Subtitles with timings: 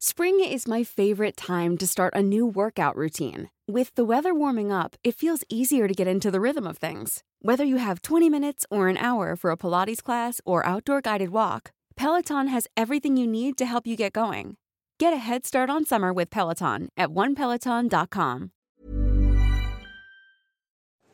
[0.00, 3.50] Spring is my favorite time to start a new workout routine.
[3.66, 7.24] With the weather warming up, it feels easier to get into the rhythm of things.
[7.42, 11.30] Whether you have 20 minutes or an hour for a Pilates class or outdoor guided
[11.30, 14.54] walk, Peloton has everything you need to help you get going.
[15.00, 18.50] Get a head start on summer with Peloton at onepeloton.com.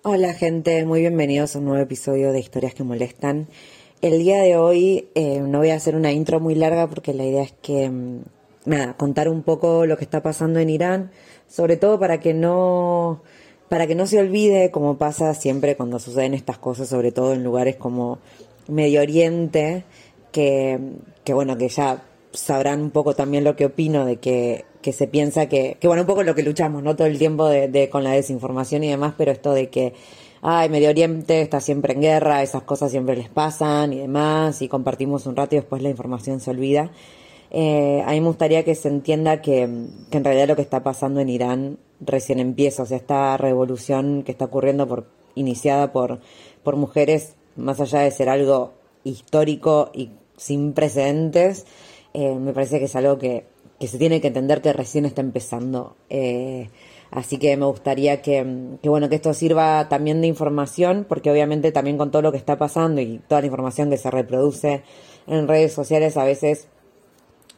[0.03, 3.49] Hola gente, muy bienvenidos a un nuevo episodio de Historias que Molestan.
[4.03, 7.25] El día de hoy eh, no voy a hacer una intro muy larga porque la
[7.25, 8.25] idea es que mm,
[8.65, 11.11] nada, contar un poco lo que está pasando en Irán,
[11.49, 13.23] sobre todo para que no
[13.69, 17.43] para que no se olvide, como pasa siempre cuando suceden estas cosas, sobre todo en
[17.43, 18.19] lugares como
[18.69, 19.85] Medio Oriente,
[20.33, 20.79] que,
[21.25, 25.07] que bueno, que ya sabrán un poco también lo que opino de que, que se
[25.07, 26.95] piensa que, que bueno, un poco lo que luchamos, ¿no?
[26.95, 29.95] Todo el tiempo de, de, con la desinformación y demás, pero esto de que,
[30.43, 34.69] ay, Medio Oriente está siempre en guerra, esas cosas siempre les pasan y demás, y
[34.69, 36.91] compartimos un rato y después la información se olvida.
[37.57, 39.69] Eh, a mí me gustaría que se entienda que,
[40.11, 44.25] que, en realidad lo que está pasando en Irán recién empieza, o sea, esta revolución
[44.25, 46.19] que está ocurriendo por, iniciada por,
[46.65, 48.73] por mujeres, más allá de ser algo
[49.05, 51.65] histórico y sin precedentes,
[52.13, 53.45] eh, me parece que es algo que,
[53.79, 55.95] que, se tiene que entender que recién está empezando.
[56.11, 56.71] Eh,
[57.13, 58.45] así que me gustaría que,
[58.83, 62.39] que, bueno, que esto sirva también de información, porque obviamente también con todo lo que
[62.39, 64.83] está pasando y toda la información que se reproduce
[65.29, 66.67] en redes sociales a veces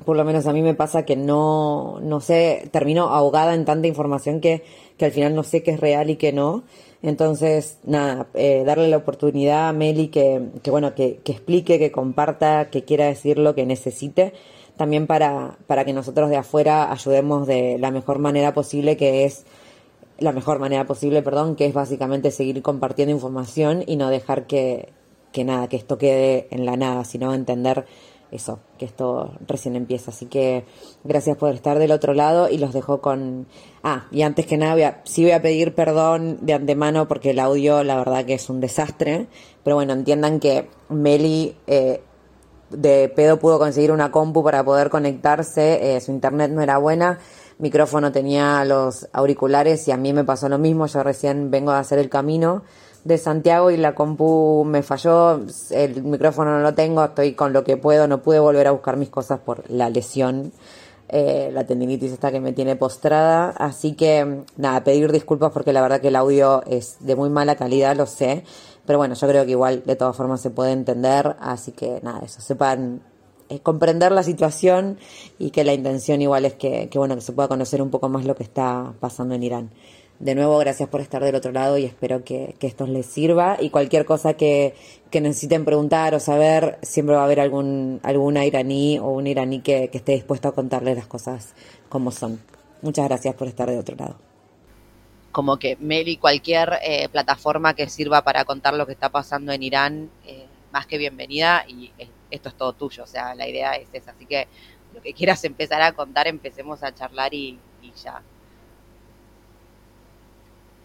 [0.04, 3.88] por lo menos a mí me pasa que no, no sé, termino ahogada en tanta
[3.88, 4.62] información que,
[4.98, 6.64] que al final no sé qué es real y qué no.
[7.02, 11.92] Entonces, nada, eh, darle la oportunidad a Meli que, que bueno, que, que, explique, que
[11.92, 14.32] comparta, que quiera decir lo que necesite,
[14.76, 19.44] también para, para que nosotros de afuera ayudemos de la mejor manera posible, que es
[20.18, 24.90] la mejor manera posible, perdón, que es básicamente seguir compartiendo información y no dejar que,
[25.32, 27.86] que nada, que esto quede en la nada, sino entender
[28.30, 30.10] eso, que esto recién empieza.
[30.10, 30.64] Así que
[31.04, 33.46] gracias por estar del otro lado y los dejo con...
[33.82, 37.30] Ah, y antes que nada, voy a, sí voy a pedir perdón de antemano porque
[37.30, 39.28] el audio la verdad que es un desastre,
[39.62, 42.00] pero bueno, entiendan que Meli eh,
[42.70, 47.20] de pedo pudo conseguir una compu para poder conectarse, eh, su internet no era buena,
[47.58, 51.78] micrófono tenía los auriculares y a mí me pasó lo mismo, yo recién vengo a
[51.78, 52.62] hacer el camino
[53.06, 55.40] de Santiago y la compu me falló,
[55.70, 58.96] el micrófono no lo tengo, estoy con lo que puedo, no pude volver a buscar
[58.96, 60.52] mis cosas por la lesión,
[61.08, 65.82] eh, la tendinitis esta que me tiene postrada, así que nada, pedir disculpas porque la
[65.82, 68.42] verdad que el audio es de muy mala calidad, lo sé,
[68.84, 72.24] pero bueno, yo creo que igual de todas formas se puede entender, así que nada,
[72.24, 73.02] eso, sepan
[73.48, 74.98] eh, comprender la situación
[75.38, 78.08] y que la intención igual es que, que bueno, que se pueda conocer un poco
[78.08, 79.70] más lo que está pasando en Irán.
[80.18, 83.58] De nuevo, gracias por estar del otro lado y espero que, que esto les sirva.
[83.60, 84.74] Y cualquier cosa que,
[85.10, 89.60] que, necesiten preguntar o saber, siempre va a haber algún, alguna iraní o un iraní
[89.60, 91.54] que, que esté dispuesto a contarles las cosas
[91.90, 92.40] como son.
[92.80, 94.16] Muchas gracias por estar del otro lado
[95.32, 99.62] como que Meli, cualquier eh, plataforma que sirva para contar lo que está pasando en
[99.62, 103.72] Irán, eh, más que bienvenida y eh, esto es todo tuyo, o sea, la idea
[103.72, 104.48] es esa, así que
[104.94, 107.58] lo que quieras empezar a contar, empecemos a charlar y
[108.02, 108.22] ya.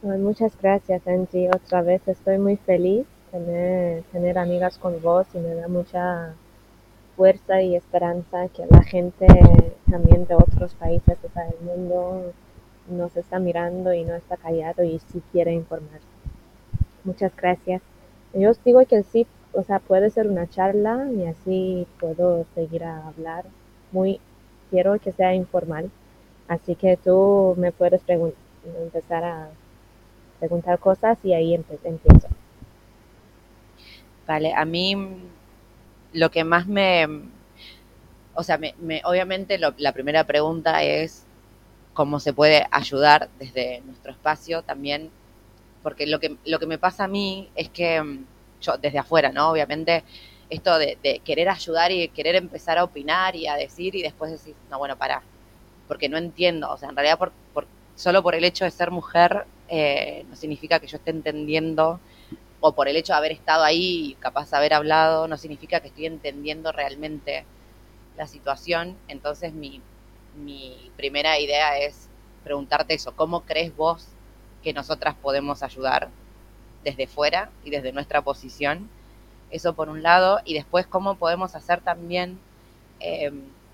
[0.04, 1.48] Muchas gracias, Angie.
[1.50, 6.34] Otra vez estoy muy feliz tener, tener amigas con vos y me da mucha
[7.16, 9.28] fuerza y esperanza que la gente
[9.88, 12.34] también de otros países del mundo
[12.90, 16.00] nos está mirando y no está callado y sí quiere informar.
[17.04, 17.84] Muchas gracias.
[18.34, 22.86] Yo os digo que sí, o sea, puede ser una charla y así puedo seguir
[22.86, 23.46] a hablar.
[23.92, 24.20] Muy,
[24.72, 25.92] quiero que sea informal.
[26.48, 29.50] Así que tú me puedes empezar a
[30.42, 32.28] preguntar cosas y ahí empiezo.
[34.26, 34.96] Vale, a mí
[36.14, 37.08] lo que más me,
[38.34, 41.26] o sea, me, me, obviamente lo, la primera pregunta es
[41.94, 45.12] cómo se puede ayudar desde nuestro espacio también,
[45.84, 48.02] porque lo que, lo que me pasa a mí es que
[48.62, 49.52] yo desde afuera, ¿no?
[49.52, 50.04] Obviamente
[50.50, 54.32] esto de, de querer ayudar y querer empezar a opinar y a decir y después
[54.32, 55.22] decir, no, bueno, para,
[55.88, 58.90] porque no entiendo, o sea, en realidad por, por, solo por el hecho de ser
[58.90, 62.02] mujer eh, no significa que yo esté entendiendo,
[62.60, 65.88] o por el hecho de haber estado ahí capaz de haber hablado, no significa que
[65.88, 67.46] estoy entendiendo realmente
[68.18, 68.98] la situación.
[69.08, 69.82] Entonces mi,
[70.44, 72.10] mi primera idea es
[72.44, 74.08] preguntarte eso, ¿cómo crees vos
[74.62, 76.10] que nosotras podemos ayudar
[76.84, 78.90] desde fuera y desde nuestra posición?
[79.52, 82.40] Eso por un lado, y después cómo podemos hacer también...
[83.00, 83.32] Eh,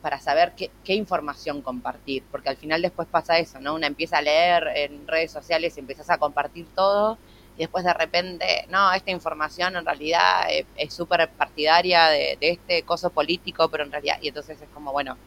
[0.07, 3.75] para saber qué, qué, información compartir, porque al final después pasa eso, ¿no?
[3.75, 7.17] Una empieza a leer en redes sociales y empiezas a compartir todo
[7.57, 12.83] y después de repente, no, esta información en realidad es súper partidaria de, de, este
[12.83, 15.17] coso político, pero en realidad, y entonces es como, bueno,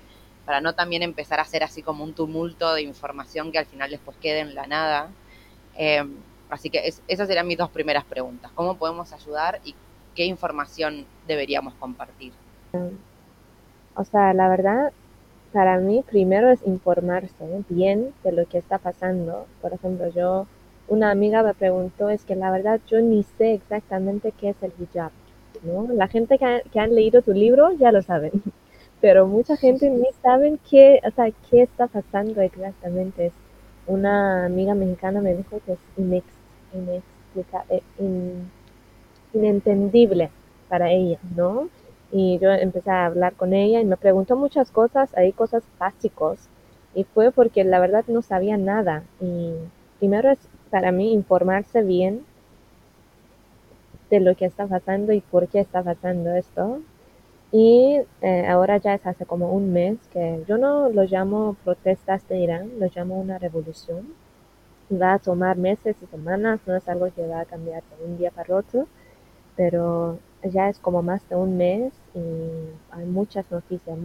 [0.46, 3.90] para no también empezar a hacer así como un tumulto de información que al final
[3.90, 5.10] después quede en la nada.
[5.76, 6.02] Eh,
[6.48, 8.50] así que esas eran mis dos primeras preguntas.
[8.54, 9.74] ¿Cómo podemos ayudar y
[10.14, 12.32] qué información deberíamos compartir?
[13.94, 14.92] O sea, la verdad,
[15.52, 19.46] para mí primero es informarse bien de lo que está pasando.
[19.60, 20.46] Por ejemplo, yo,
[20.88, 24.72] una amiga me preguntó, es que la verdad yo ni sé exactamente qué es el
[24.80, 25.10] hijab.
[25.62, 25.88] ¿no?
[25.92, 28.32] La gente que, que han leído tu libro ya lo saben,
[29.00, 33.32] pero mucha gente ni saben qué, o sea, qué está pasando exactamente.
[33.86, 36.26] Una amiga mexicana me dijo que es inex,
[37.70, 37.82] eh,
[39.32, 40.30] inentendible
[40.68, 41.68] para ella, ¿no?
[42.12, 46.38] Y yo empecé a hablar con ella y me preguntó muchas cosas, hay cosas básicos
[46.94, 49.52] y fue porque la verdad no sabía nada y
[49.98, 50.38] primero es
[50.70, 52.24] para mí informarse bien
[54.10, 56.80] de lo que está pasando y por qué está pasando esto
[57.52, 62.26] y eh, ahora ya es hace como un mes que yo no lo llamo protestas
[62.28, 64.14] de Irán, lo llamo una revolución.
[64.92, 68.18] Va a tomar meses y semanas, no es algo que va a cambiar de un
[68.18, 68.86] día para otro,
[69.56, 72.20] pero ya es como más de un mes y
[72.92, 73.98] hay muchas noticias,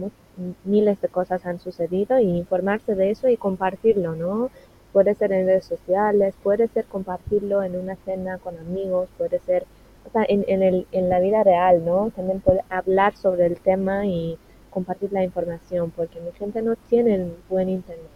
[0.64, 4.50] miles de cosas han sucedido y informarse de eso y compartirlo, ¿no?
[4.92, 9.66] Puede ser en redes sociales, puede ser compartirlo en una cena con amigos, puede ser,
[10.06, 12.10] o sea, en, en, el, en la vida real, ¿no?
[12.14, 14.38] También puede hablar sobre el tema y
[14.70, 18.10] compartir la información, porque mi gente no tiene buen internet.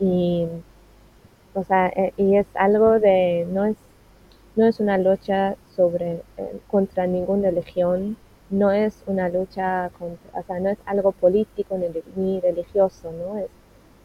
[0.00, 0.46] Y,
[1.54, 3.76] o sea, eh, y es algo de, no es,
[4.56, 8.16] no es una lucha sobre, eh, contra ninguna religión,
[8.50, 11.78] no es una lucha contra, o sea, no es algo político
[12.16, 13.38] ni, religioso, ¿no?
[13.38, 13.50] Es,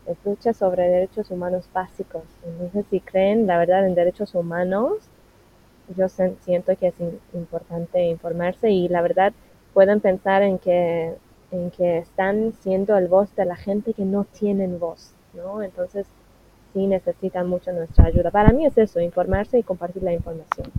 [0.07, 2.23] es, lucha sobre derechos humanos básicos.
[2.45, 4.97] Entonces, si creen, la verdad, en derechos humanos,
[5.97, 6.95] yo siento que es
[7.33, 9.33] importante informarse y la verdad
[9.73, 11.15] pueden pensar en que,
[11.51, 15.63] en que están siendo el voz de la gente que no tienen voz, ¿no?
[15.63, 16.07] Entonces,
[16.73, 18.31] sí necesitan mucho nuestra ayuda.
[18.31, 20.71] Para mí es eso, informarse y compartir la información.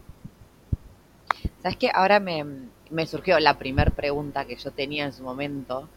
[1.62, 1.90] ¿Sabes qué?
[1.94, 2.44] Ahora me,
[2.90, 5.88] me surgió la primera pregunta que yo tenía en su momento,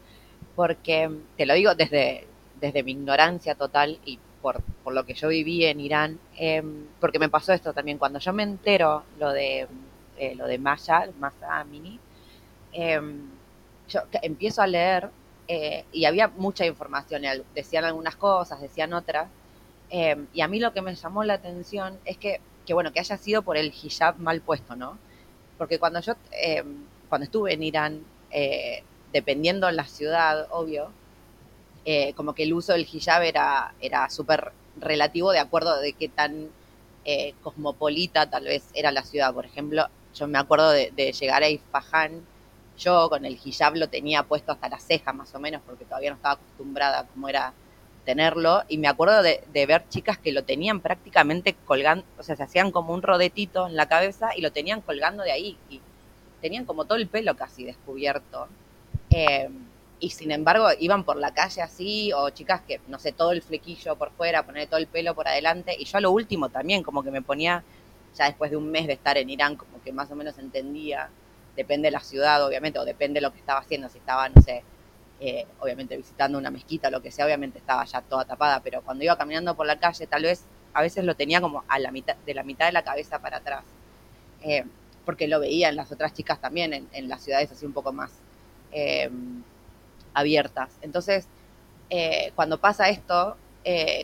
[0.54, 2.26] porque te lo digo desde,
[2.60, 7.18] desde mi ignorancia total y por, por lo que yo viví en Irán, em, porque
[7.18, 9.66] me pasó esto también, cuando yo me entero lo de,
[10.18, 11.98] eh, lo de Maya, Masa Amini,
[12.72, 13.22] em,
[13.88, 15.10] yo empiezo a leer
[15.48, 17.22] eh, y había mucha información,
[17.54, 19.28] decían algunas cosas, decían otras,
[19.90, 23.00] em, y a mí lo que me llamó la atención es que, que, bueno, que
[23.00, 24.98] haya sido por el hijab mal puesto, ¿no?
[25.58, 26.62] porque cuando yo, eh,
[27.08, 30.90] cuando estuve en Irán, eh, dependiendo en la ciudad, obvio,
[31.84, 36.08] eh, como que el uso del hijab era, era súper relativo de acuerdo de qué
[36.08, 36.50] tan
[37.40, 39.32] cosmopolita tal vez era la ciudad.
[39.32, 42.26] Por ejemplo, yo me acuerdo de, llegar a Isfahan,
[42.78, 46.10] yo con el hijab lo tenía puesto hasta la ceja más o menos, porque todavía
[46.10, 47.52] no estaba acostumbrada como era
[48.06, 52.44] tenerlo y me acuerdo de, ver chicas que lo tenían prácticamente colgando, o sea, se
[52.44, 55.80] hacían como un rodetito en la cabeza y lo tenían colgando de ahí y
[56.40, 58.48] tenían como todo el pelo casi descubierto.
[59.10, 59.50] Eh,
[59.98, 63.42] y sin embargo iban por la calle así, o chicas que, no sé, todo el
[63.42, 66.82] flequillo por fuera, poner todo el pelo por adelante, y yo a lo último también,
[66.82, 67.64] como que me ponía,
[68.16, 71.08] ya después de un mes de estar en Irán, como que más o menos entendía,
[71.56, 74.42] depende de la ciudad, obviamente, o depende de lo que estaba haciendo, si estaba, no
[74.42, 74.62] sé,
[75.18, 79.02] eh, obviamente visitando una mezquita, lo que sea, obviamente estaba ya toda tapada, pero cuando
[79.02, 80.44] iba caminando por la calle, tal vez
[80.74, 83.38] a veces lo tenía como a la mitad, de la mitad de la cabeza para
[83.38, 83.64] atrás,
[84.42, 84.64] eh,
[85.06, 88.12] porque lo veía en las otras chicas también, en, las ciudades así un poco más
[88.72, 89.08] eh,
[90.12, 90.76] abiertas.
[90.82, 91.28] Entonces,
[92.34, 93.36] cuando pasa esto,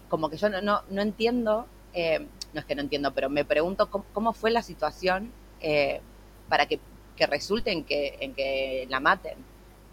[0.09, 1.66] como que yo no, no, no entiendo,
[2.52, 5.33] no es que no entiendo, pero me pregunto cómo, fue la situación
[6.49, 6.78] para que,
[7.16, 9.51] que resulte en que, en que la maten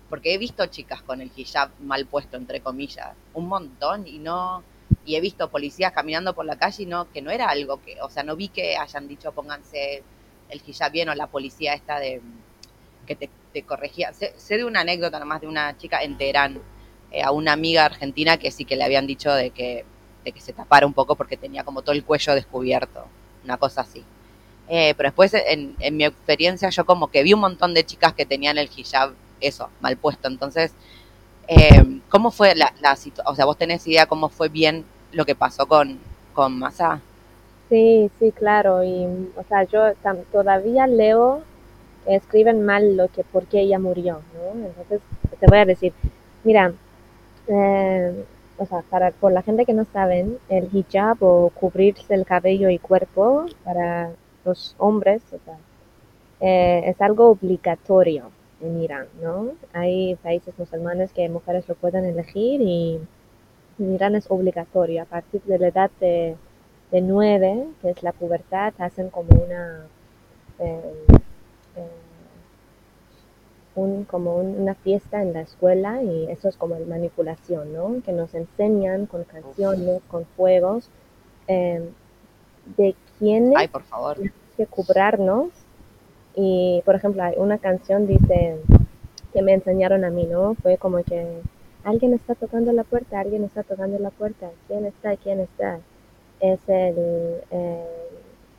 [0.10, 4.64] porque he visto chicas con el hijab mal puesto, entre comillas, un montón, y no,
[5.06, 8.02] y he visto policías caminando por la calle y no, que no era algo que,
[8.02, 10.04] o sea, no vi que hayan dicho pónganse
[10.50, 12.22] el hijab bien o la policía esta de
[13.06, 13.30] que te,
[13.64, 14.14] corregía.
[14.14, 16.62] Sé, de una anécdota nomás de una chica en Teherán,
[17.12, 19.84] eh, a una amiga argentina que sí que le habían dicho de que,
[20.24, 23.06] de que se tapara un poco porque tenía como todo el cuello descubierto,
[23.44, 24.04] una cosa así.
[24.68, 28.14] Eh, pero después, en, en mi experiencia, yo como que vi un montón de chicas
[28.14, 30.28] que tenían el hijab eso, mal puesto.
[30.28, 30.74] Entonces,
[31.48, 33.34] eh, ¿cómo fue la, la situación?
[33.34, 36.00] O sea, ¿vos tenés idea cómo fue bien lo que pasó con,
[36.34, 37.02] con Masa?
[37.70, 38.84] Sí, sí, claro.
[38.84, 39.06] Y,
[39.36, 39.94] o sea, yo
[40.32, 41.44] todavía leo
[42.06, 44.66] escriben mal lo que, por qué ella murió, ¿no?
[44.66, 45.02] Entonces,
[45.40, 45.94] te voy a decir,
[46.44, 46.74] mira,
[47.48, 48.26] eh,
[48.58, 52.70] o sea, para, por la gente que no saben, el hijab o cubrirse el cabello
[52.70, 54.12] y cuerpo para
[54.46, 55.58] los hombres, o sea,
[56.42, 58.32] eh, es algo obligatorio
[58.62, 59.52] en Irán, ¿no?
[59.74, 63.00] Hay países musulmanes que mujeres lo pueden elegir y
[63.80, 65.04] en Irán es obligatorio.
[65.04, 66.36] A partir de la edad de,
[66.92, 69.86] de 9, que es la pubertad, hacen como una...
[70.60, 71.06] Eh,
[71.76, 71.88] eh,
[73.76, 78.02] un, como una fiesta en la escuela y eso es como manipulación, ¿no?
[78.04, 80.90] Que nos enseñan con canciones, con juegos,
[81.48, 81.90] eh,
[82.78, 84.18] de quiénes Ay, por favor.
[84.58, 85.50] que cobrarnos.
[86.40, 88.58] Y, por ejemplo, hay una canción dice
[89.34, 90.56] que me enseñaron a mí, ¿no?
[90.56, 91.26] Fue como que
[91.84, 95.18] alguien está tocando la puerta, alguien está tocando la puerta, ¿quién está?
[95.18, 95.80] ¿quién está?
[96.40, 97.42] Es el,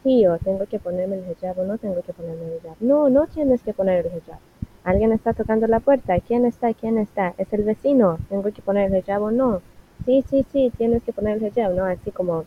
[0.02, 2.76] tío, tengo que ponerme el hijab o no tengo que ponerme el hijab.
[2.80, 4.38] No, no tienes que poner el hijab.
[4.84, 6.72] Alguien está tocando la puerta, ¿quién está?
[6.74, 7.34] ¿quién está?
[7.38, 9.62] Es el vecino, tengo que poner el hijab o no.
[10.06, 11.84] Sí, sí, sí, tienes que poner el hijab, ¿no?
[11.84, 12.44] Así como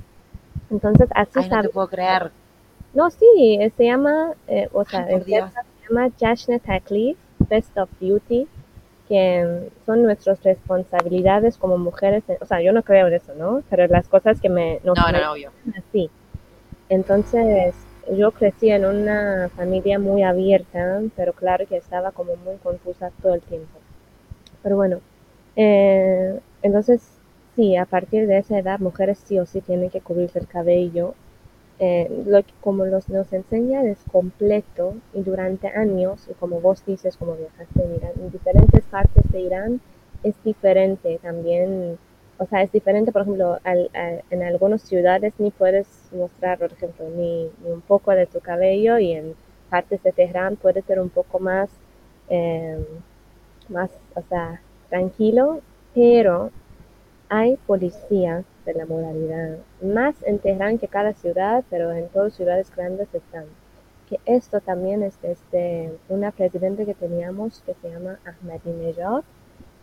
[0.72, 2.32] entonces, así Ay, no te sabe- puedo creer.
[2.94, 5.32] No, sí, se llama, eh, o sea, Ay, se
[5.90, 7.18] llama Jashne Taklif,
[7.50, 8.48] Best of Beauty,
[9.08, 12.24] que mm, son nuestras responsabilidades como mujeres.
[12.40, 13.64] O sea, yo no creo en eso, ¿no?
[13.70, 15.52] Pero las cosas que me No, no, no, obvio.
[15.78, 16.10] así.
[16.90, 17.76] Entonces,
[18.12, 23.34] yo crecí en una familia muy abierta, pero claro que estaba como muy confusa todo
[23.34, 23.80] el tiempo.
[24.62, 25.00] Pero bueno,
[25.56, 27.02] eh, entonces,
[27.56, 31.16] sí, a partir de esa edad, mujeres sí o sí tienen que cubrirse el cabello.
[31.80, 36.86] Eh, lo que, como los, nos enseñan es completo y durante años, y como vos
[36.86, 39.82] dices, como viajaste en Irán, en diferentes partes de Irán
[40.24, 41.98] es diferente también.
[42.38, 43.90] O sea, es diferente, por ejemplo, al-
[44.30, 48.98] en algunas ciudades ni puedes mostrar, por ejemplo, ni, ni un poco de tu cabello
[49.00, 49.36] y en
[49.70, 51.70] partes de Teherán puede ser un poco más,
[52.30, 52.78] eh,
[53.70, 55.62] más, o sea, tranquilo,
[55.94, 56.52] pero
[57.30, 62.72] hay policías de la moralidad, más en Teherán que cada ciudad, pero en todas ciudades
[62.76, 63.46] grandes están.
[64.10, 69.24] Que esto también es desde una presidenta que teníamos que se llama Ahmadinejad.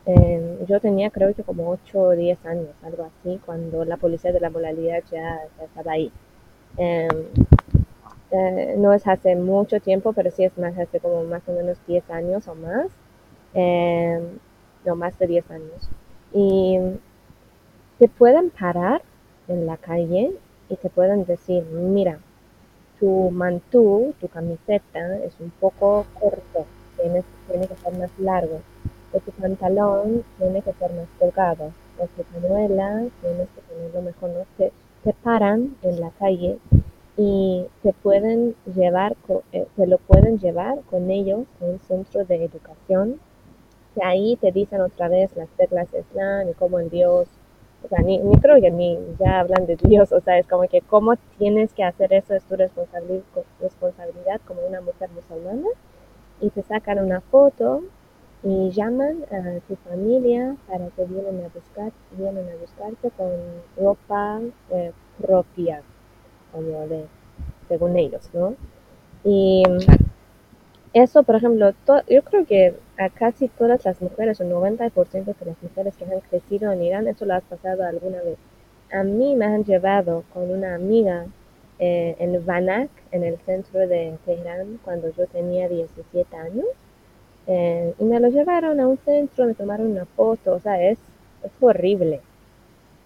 [0.07, 4.33] Eh, yo tenía creo que como 8 o 10 años, algo así, cuando la policía
[4.33, 6.13] de la moralidad ya, ya estaba ahí.
[6.79, 7.09] Eh,
[8.31, 11.79] eh, no es hace mucho tiempo, pero sí es más hace como más o menos
[11.87, 12.87] 10 años o más.
[13.55, 14.21] Eh,
[14.85, 15.89] no, más de 10 años.
[16.33, 16.79] Y
[18.01, 19.01] te pueden parar
[19.47, 20.33] en la calle
[20.69, 22.19] y te pueden decir, mira,
[23.01, 26.67] tu mantú, tu camiseta es un poco corto,
[26.97, 28.63] tienes, tiene que ser más largo,
[29.13, 34.31] o tu pantalón tiene que ser más colgado, o tu pañuela tienes que ponerlo mejor,
[34.31, 34.47] ¿no?
[34.59, 34.73] Te,
[35.05, 36.59] te paran en la calle
[37.17, 42.25] y te pueden llevar, co- eh, te lo pueden llevar con ellos a un centro
[42.25, 43.21] de educación
[43.95, 47.29] que ahí te dicen otra vez las reglas de Islam y cómo el Dios,
[47.85, 50.69] o sea, ni, ni creo que ni ya hablan de Dios, o sea, es como
[50.69, 53.23] que cómo tienes que hacer eso es tu responsabili-
[53.61, 55.69] responsabilidad como una mujer musulmana.
[56.41, 57.83] Y te sacan una foto
[58.43, 63.31] y llaman a tu familia para que vienen a buscar, vienen a buscarte con
[63.77, 65.83] ropa eh, propia,
[66.53, 67.05] como de,
[67.69, 68.55] según ellos, ¿no?
[69.25, 69.63] Y
[70.95, 71.73] eso, por ejemplo,
[72.09, 76.21] yo creo que a casi todas las mujeres, el 90% de las mujeres que han
[76.21, 78.37] crecido en Irán, eso lo has pasado alguna vez.
[78.93, 81.25] A mí me han llevado con una amiga
[81.79, 86.67] eh, en Vanak, en el centro de Teherán, cuando yo tenía 17 años.
[87.47, 90.99] Eh, y me lo llevaron a un centro, me tomaron una foto, o sea, es,
[91.43, 92.21] es horrible.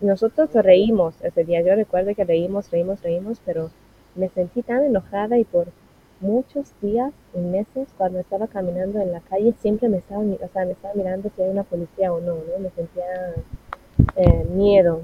[0.00, 3.70] Nosotros reímos ese día, yo recuerdo que reímos, reímos, reímos, pero
[4.16, 5.68] me sentí tan enojada y por
[6.20, 10.64] muchos días y meses cuando estaba caminando en la calle siempre me estaba, o sea,
[10.64, 12.58] me estaba mirando si hay una policía o no, ¿no?
[12.60, 13.34] Me sentía
[14.16, 15.02] eh, miedo.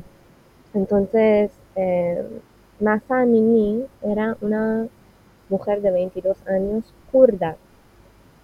[0.75, 2.25] Entonces, eh,
[2.81, 3.25] Masa
[4.03, 4.89] era una
[5.49, 7.57] mujer de 22 años kurda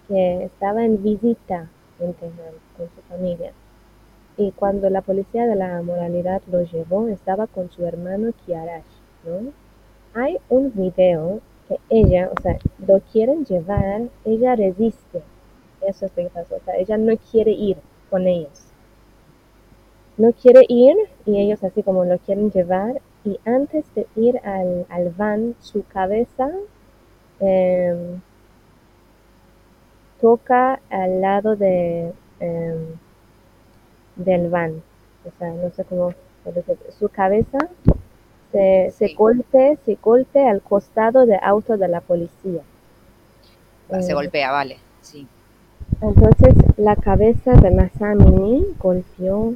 [0.07, 1.69] que estaba en visita
[1.99, 3.51] en Teherán con su familia.
[4.37, 8.83] Y cuando la policía de la moralidad lo llevó, estaba con su hermano Kiarash,
[9.25, 9.51] ¿no?
[10.13, 15.21] Hay un video que ella, o sea, lo quieren llevar, ella resiste.
[15.81, 16.55] Eso es lo que pasó.
[16.55, 17.77] O sea, ella no quiere ir
[18.09, 18.63] con ellos.
[20.17, 20.95] No quiere ir
[21.25, 23.01] y ellos así como lo quieren llevar.
[23.23, 26.49] Y antes de ir al, al van, su cabeza
[27.39, 28.21] em,
[30.21, 32.97] toca al lado de, em,
[34.15, 34.81] del van.
[35.25, 36.13] O sea, no sé cómo.
[36.97, 37.57] Su cabeza
[38.57, 39.13] se, se Sí.
[39.13, 42.61] golpe, se golpe al costado del auto de la policía.
[44.01, 44.77] Se Eh, golpea, vale.
[45.01, 45.27] Sí.
[46.01, 49.53] Entonces la cabeza de Masamini golpeó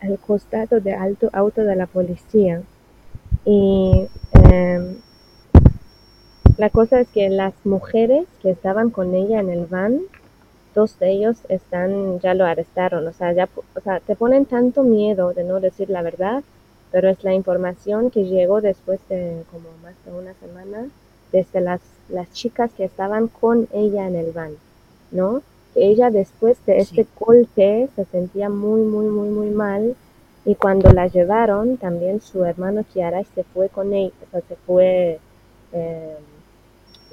[0.00, 2.62] al costado del alto auto de la policía.
[3.44, 4.96] Y em,
[6.56, 10.00] la cosa es que las mujeres que estaban con ella en el van
[10.74, 14.82] dos de ellos están, ya lo arrestaron, o sea, ya, o sea, te ponen tanto
[14.82, 16.42] miedo de no decir la verdad,
[16.96, 20.88] pero es la información que llegó después de como más de una semana
[21.30, 24.52] desde las, las chicas que estaban con ella en el van,
[25.10, 25.42] ¿no?
[25.74, 29.94] Ella después de este golpe se sentía muy, muy, muy, muy mal
[30.46, 34.56] y cuando la llevaron también su hermano Kiara se fue con ella, o sea, se
[34.66, 35.18] fue,
[35.74, 36.16] eh,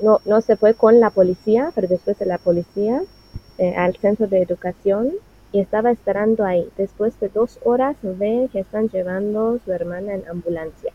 [0.01, 3.03] no, no se fue con la policía, pero después de la policía
[3.57, 5.11] eh, al centro de educación
[5.53, 6.67] y estaba esperando ahí.
[6.77, 10.91] Después de dos horas ve que están llevando a su hermana en ambulancia.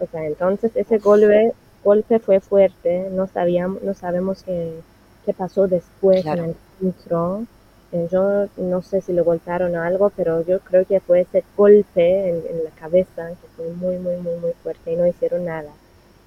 [0.00, 1.52] O sea, entonces ese golpe,
[1.84, 4.80] golpe fue fuerte, no sabíamos, no sabemos qué,
[5.24, 7.44] qué pasó después en el centro.
[7.92, 11.44] Eh, yo no sé si lo golpearon o algo, pero yo creo que fue ese
[11.56, 15.70] golpe en, la cabeza que fue muy, muy, muy, muy fuerte y no hicieron nada.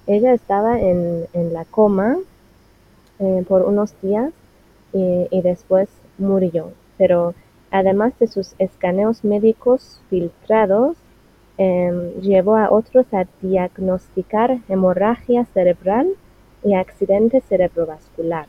[0.06, 2.16] Ella estaba en, en la coma
[3.18, 4.32] eh, por unos días
[4.92, 6.72] y, después murió.
[6.98, 7.34] Pero
[7.70, 10.96] además de sus escaneos médicos filtrados,
[11.58, 16.16] em, llevó a otros a diagnosticar hemorragia cerebral
[16.62, 18.48] y accidente cerebrovascular.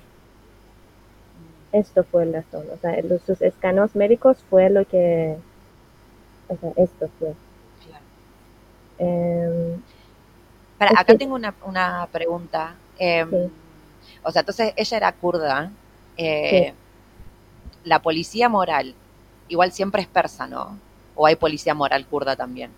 [1.71, 5.37] Esto fue la zona, o sea, los, sus escaneos médicos fue lo que,
[6.47, 7.35] o sea, esto fue.
[8.99, 9.81] Em,
[10.77, 12.75] Para, acá tengo una, una pregunta.
[12.97, 13.49] Em,
[14.23, 15.71] o sea, entonces ella era kurda,
[16.17, 16.73] eh,
[17.87, 18.93] la policía moral,
[19.47, 20.77] igual siempre es persa, ¿no?
[21.15, 22.71] ¿O hay policía moral kurda también?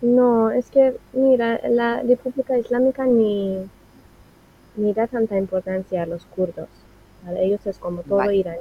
[0.00, 3.68] No, es que, mira, la República Islámica ni,
[4.76, 6.68] ni da tanta importancia a los kurdos.
[7.24, 8.58] Para ellos es como todo Irán.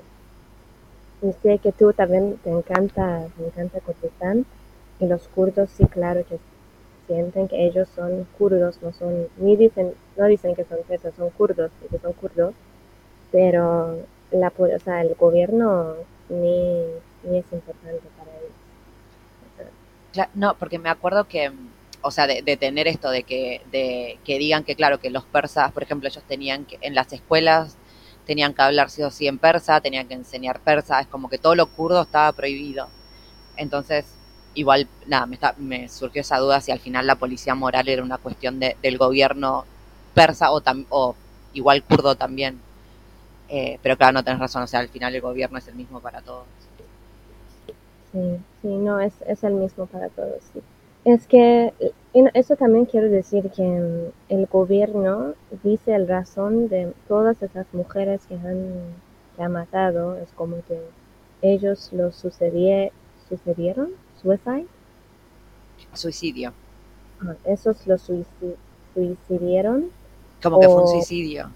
[1.21, 4.45] Y sé que tú también te encanta, te encanta Kurdistán.
[4.99, 6.39] Y los kurdos sí, claro que
[7.05, 11.29] sienten que ellos son kurdos, no son, ni dicen, no dicen que son persas, son
[11.29, 12.53] kurdos, que son kurdos
[13.31, 13.97] pero
[14.31, 15.95] la, o sea, el gobierno
[16.29, 16.83] ni,
[17.23, 20.29] ni es importante para ellos.
[20.33, 21.51] no, porque me acuerdo que,
[22.01, 25.71] o sea, de, tener esto de que, de que digan que, claro, que los persas,
[25.71, 27.77] por ejemplo, ellos tenían que, en las escuelas
[28.25, 31.37] tenían que hablar sí o sí en persa, tenían que enseñar persa, es como que
[31.37, 32.89] todo lo kurdo estaba prohibido.
[33.55, 34.05] Entonces,
[34.53, 38.03] igual, nada, me, está, me surgió esa duda si al final la policía moral era
[38.03, 39.65] una cuestión de, del gobierno
[40.13, 41.15] persa o, o
[41.53, 42.59] igual kurdo también.
[43.49, 45.99] Eh, pero claro, no tenés razón, o sea, al final el gobierno es el mismo
[45.99, 46.45] para todos.
[48.11, 50.61] Sí, sí, no, es, es el mismo para todos, sí.
[51.05, 51.73] Es que
[52.33, 58.21] eso también quiero decir que mm, el gobierno dice el razón de todas esas mujeres
[58.27, 58.93] que han,
[59.35, 60.81] que han matado, es como que
[61.41, 62.91] ellos lo sucedie,
[63.29, 64.67] sucedieron, suicide.
[65.93, 66.51] Suicidio.
[67.21, 69.89] Ah, esos lo suicidieron.
[70.41, 71.49] Como que fue un suicidio.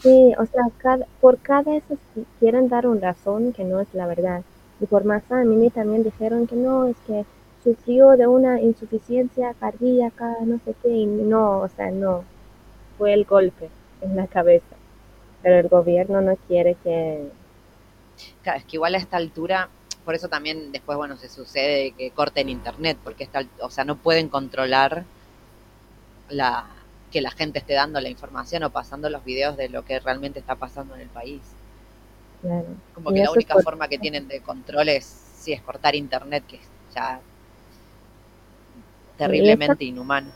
[0.00, 1.98] Sí, o sea, por cada eso
[2.38, 4.42] quieren dar una razón que no es la verdad.
[4.80, 7.24] Y por más a mí también dijeron que no, es que
[7.62, 12.24] sufrió de una insuficiencia cardíaca, no sé qué, y no, o sea, no,
[12.98, 13.68] fue el golpe
[14.00, 14.76] en la cabeza.
[15.42, 17.28] Pero el gobierno no quiere que...
[18.42, 19.68] Claro, es que igual a esta altura,
[20.04, 23.96] por eso también después, bueno, se sucede que corten internet, porque está, o sea, no
[23.96, 25.04] pueden controlar
[26.28, 26.66] la,
[27.12, 30.40] que la gente esté dando la información o pasando los videos de lo que realmente
[30.40, 31.42] está pasando en el país.
[32.94, 36.56] Como que la única forma que tienen de control es, sí, es cortar internet, que
[36.56, 36.62] es
[36.94, 37.20] ya
[39.16, 40.30] terriblemente inhumano.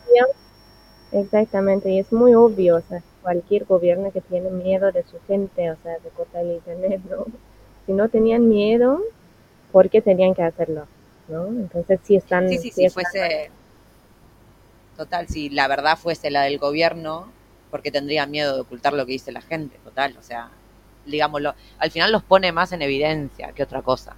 [1.10, 5.70] Exactamente, y es muy obvio, o sea, cualquier gobierno que tiene miedo de su gente,
[5.70, 7.26] o sea, de cortar el internet, ¿no?
[7.86, 9.00] Si no tenían miedo,
[9.72, 10.86] ¿por qué tenían que hacerlo?
[11.28, 11.46] ¿No?
[11.46, 12.48] Entonces, si están...
[12.48, 13.50] Sí, sí, si fuese
[14.96, 17.30] Total, si la verdad fuese la del gobierno,
[17.70, 20.50] porque tendría miedo de ocultar lo que dice la gente, total, o sea,
[21.04, 24.16] digámoslo, al final los pone más en evidencia que otra cosa.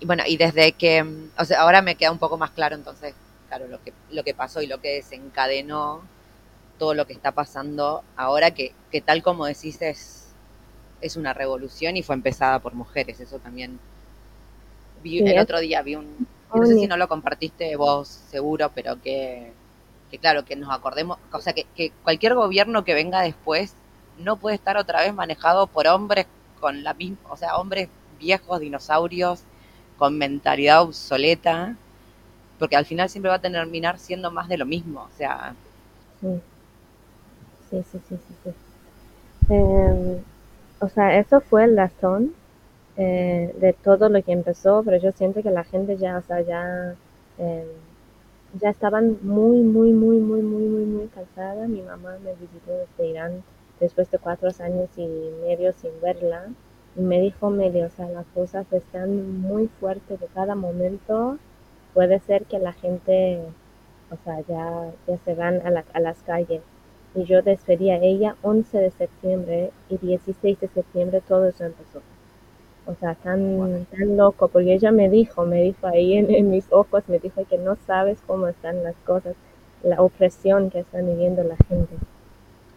[0.00, 1.04] Y bueno, y desde que,
[1.36, 3.14] o sea, ahora me queda un poco más claro entonces,
[3.48, 6.02] claro, lo que, lo que pasó y lo que desencadenó
[6.78, 10.28] todo lo que está pasando ahora, que, que tal como decís es,
[11.00, 13.78] es una revolución y fue empezada por mujeres, eso también.
[15.02, 19.00] Vi, el otro día vi un, no sé si no lo compartiste vos seguro, pero
[19.00, 19.52] que
[20.10, 23.74] que claro, que nos acordemos, o sea, que, cualquier gobierno que venga después
[24.18, 26.26] no puede estar otra vez manejado por hombres
[26.60, 29.42] con la misma, o sea, hombres viejos, dinosaurios,
[29.96, 31.76] con mentalidad obsoleta,
[32.58, 35.54] porque al final siempre va a terminar siendo más de lo mismo, o sea.
[36.20, 36.40] Sí,
[37.70, 38.50] sí, sí, sí, sí.
[39.50, 40.18] Em,
[40.80, 42.34] o sea, eso fue el razón
[42.96, 46.40] eh, de todo lo que empezó, pero yo siento que la gente ya, o sea,
[46.40, 46.94] ya...
[47.38, 47.66] Eh,
[48.54, 51.66] ya estaban muy, muy, muy, muy, muy, muy, muy cansada.
[51.68, 53.44] Mi mamá me visitó desde Irán
[53.80, 55.06] después de cuatro años y
[55.42, 56.48] medio sin verla.
[56.96, 61.38] Y me dijo Meli, o sea, las cosas están muy fuertes de cada momento.
[61.94, 63.54] Puede ser que la gente,
[64.10, 66.62] o sea, ya, ya se van a, a las calles.
[67.14, 72.02] Y yo despedí a ella 11 de septiembre y 16 de septiembre todo eso empezó.
[72.88, 77.04] O sea, tan, tan loco, porque ella me dijo, me dijo ahí en, mis ojos,
[77.06, 79.36] me dijo que no sabes cómo están las cosas,
[79.82, 81.94] la opresión que está viviendo la gente.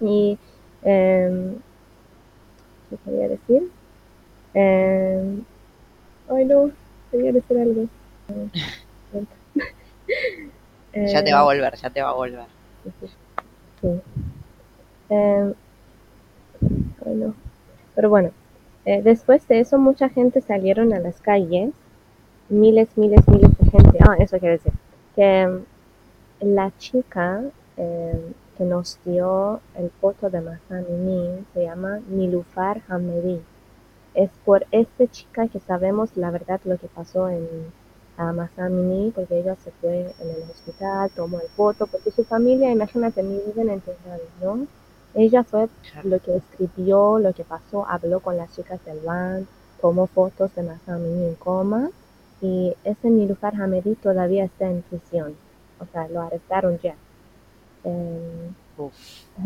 [0.02, 0.38] Y,
[0.84, 1.54] eh,
[2.89, 3.71] ¿qué quería decir?
[4.54, 5.39] Eh,
[6.30, 6.71] ay, no,
[7.10, 7.86] quería decir algo.
[10.93, 12.47] ya te va a volver, ya te va a volver.
[13.80, 13.88] Sí.
[15.10, 15.54] Eh,
[17.00, 17.34] bueno,
[17.95, 18.32] pero bueno,
[18.86, 21.72] eh, después de eso, mucha gente salieron a las calles,
[22.50, 23.98] miles, miles, miles de gente.
[24.08, 24.74] Ah, eso quiere decir
[25.15, 27.44] que mm, la chica
[27.78, 33.41] eh, que nos dio el foto de Masamini se llama Nilufar Hamedi.
[34.13, 37.48] Es por esta chica que sabemos la verdad lo que pasó en
[38.17, 42.72] a Masamini, porque ella se fue en el hospital, tomó el foto, porque su familia,
[42.72, 44.67] imagínate, viven en Tehran, ¿no?
[45.13, 45.67] Ella fue
[46.04, 49.47] lo que escribió, lo que pasó, habló con las chicas del van,
[49.82, 51.89] tomó fotos de Masami en coma
[52.41, 55.36] y ese Nilufar Hamedi todavía está en prisión.
[55.80, 56.95] O sea, lo arrestaron ya.
[57.84, 58.50] Eh,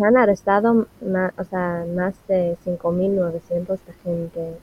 [0.02, 4.58] han arrestado más, o sea, más de 5.900 de gente.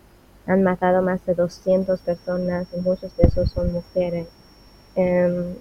[0.47, 4.29] Han matado más de 200 personas y muchos de esos son mujeres.
[4.97, 5.57] Eh,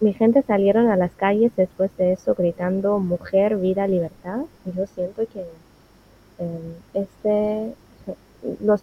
[0.00, 4.40] mi gente salieron a las calles después de eso gritando mujer, vida, libertad.
[4.66, 5.44] Y yo siento que
[6.38, 7.72] em, este,
[8.60, 8.82] nos,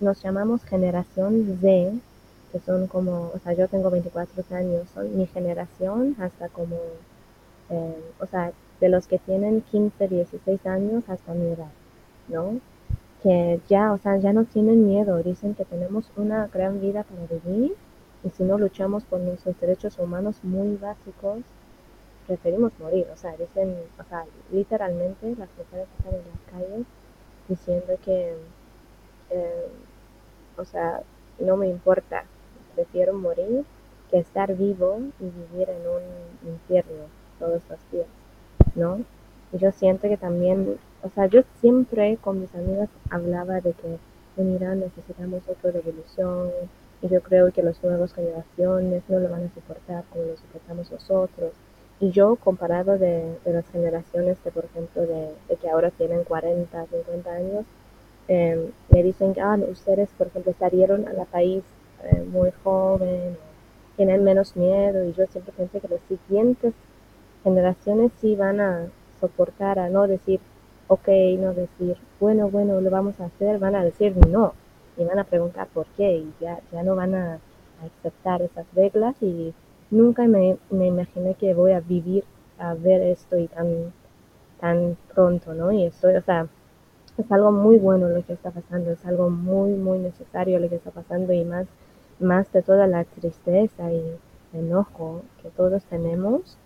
[0.00, 1.92] nos, llamamos generación Z,
[2.52, 6.76] que son como, o sea, yo tengo 24 años, son mi generación hasta como,
[7.68, 11.70] em, o sea, de los que tienen 15, 16 años hasta mi edad,
[12.28, 12.58] ¿no?
[13.22, 17.26] Que ya, o sea, ya no tienen miedo, dicen que tenemos una gran vida para
[17.26, 17.74] vivir
[18.24, 21.40] y si no luchamos por nuestros derechos humanos muy básicos,
[22.26, 23.06] preferimos morir.
[23.12, 26.86] O sea, dicen, o sea, literalmente las mujeres están en las calles
[27.48, 28.34] diciendo que,
[29.30, 29.68] eh,
[30.56, 31.02] o sea,
[31.38, 32.24] no me importa,
[32.74, 33.64] prefiero morir
[34.10, 37.04] que estar vivo y vivir en un infierno
[37.38, 38.06] todos los días,
[38.74, 39.00] ¿no?
[39.52, 43.98] Y yo siento que también, o sea, yo siempre con mis amigas hablaba de que
[44.36, 46.50] en Irán necesitamos otra revolución,
[47.04, 50.90] y yo creo que las nuevas generaciones no lo van a soportar como lo soportamos
[50.90, 51.52] nosotros.
[52.00, 55.28] Y yo, comparado de, las generaciones, de, por ejemplo, de,
[55.60, 57.66] que ahora tienen 40, 50 años,
[58.28, 61.62] eh, me dicen que ah, ustedes, por ejemplo, salieron a la país
[62.04, 63.36] eh, muy joven,
[63.96, 66.72] tienen menos miedo, y yo siempre pensé que las siguientes
[67.42, 68.86] generaciones sí van a
[69.20, 70.40] soportar, a no decir,
[70.88, 74.54] ok, no decir, bueno, bueno, lo vamos a hacer, van a decir no
[74.96, 77.38] y van a preguntar por qué y ya, ya no van a,
[77.84, 79.52] aceptar esas reglas y
[79.90, 82.24] nunca me, me, imaginé que voy a vivir
[82.58, 83.92] a ver esto y tan,
[84.60, 85.72] tan pronto, ¿no?
[85.72, 86.46] Y estoy, o sea,
[87.18, 90.76] es algo muy bueno lo que está pasando, es algo muy, muy necesario lo que
[90.76, 91.66] está pasando y más,
[92.20, 94.02] más de toda la tristeza y
[94.52, 96.56] enojo que todos tenemos,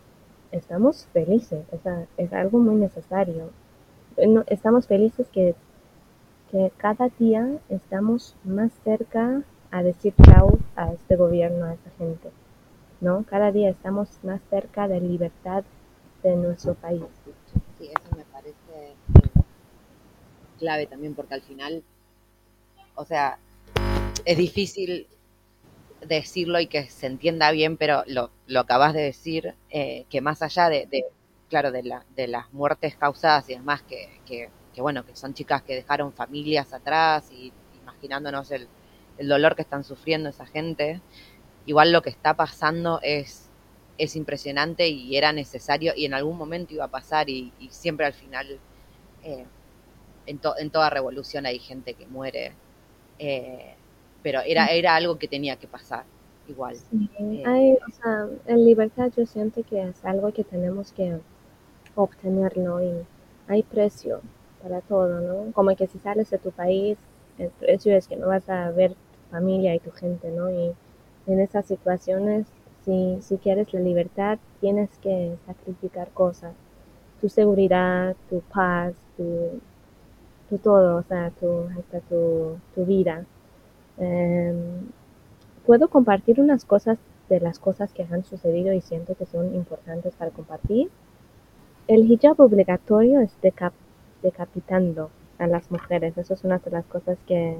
[0.52, 3.50] estamos felices, sea, es algo muy necesario.
[4.46, 5.54] estamos felices que
[6.50, 12.30] que cada día estamos más cerca a decir chao a este gobierno, a esta gente,
[13.00, 13.24] ¿no?
[13.24, 15.64] Cada día estamos más cerca de libertad
[16.22, 17.02] de nuestro país.
[17.78, 19.40] Sí, eso me parece eh,
[20.58, 21.82] clave también porque al final,
[22.94, 23.38] o sea,
[24.24, 25.06] es difícil
[26.06, 30.42] decirlo y que se entienda bien, pero lo, lo acabas de decir, eh, que más
[30.42, 31.06] allá de,
[31.50, 34.48] claro, de, la, de las muertes causadas y demás que, que
[34.78, 38.68] que bueno, que son chicas que dejaron familias atrás y imaginándonos el,
[39.26, 41.00] dolor que están sufriendo esa gente,
[41.66, 43.50] igual lo que está pasando es,
[43.98, 48.12] es impresionante y era necesario y en algún momento iba a pasar y, siempre al
[48.12, 48.60] final
[49.24, 49.46] eh,
[50.26, 52.52] en, en, toda revolución hay gente que muere,
[53.18, 53.74] eh,
[54.22, 56.04] pero era, era algo que tenía que pasar
[56.46, 56.76] igual.
[57.18, 61.18] Eh, hay, o sea, en libertad yo siento que es algo que tenemos que
[61.96, 63.04] obtenerlo y
[63.48, 64.22] hay precio
[64.62, 65.52] para todo, ¿no?
[65.52, 66.98] Como que si sales de tu país,
[67.38, 70.50] el precio es que no vas a ver tu familia y tu gente, ¿no?
[70.50, 70.72] Y
[71.26, 72.46] en esas situaciones,
[72.84, 76.54] si, si quieres la libertad, tienes que sacrificar cosas.
[77.20, 79.60] Tu seguridad, tu paz, tu,
[80.48, 83.24] tu todo, o sea, tu, hasta tu, tu vida.
[83.98, 84.88] Em,
[85.66, 90.14] puedo compartir unas cosas de las cosas que han sucedido y siento que son importantes
[90.14, 90.90] para compartir.
[91.88, 93.72] El hijab obligatorio es de cap
[94.22, 96.16] decapitando a las mujeres.
[96.18, 97.56] Eso es una de las cosas que,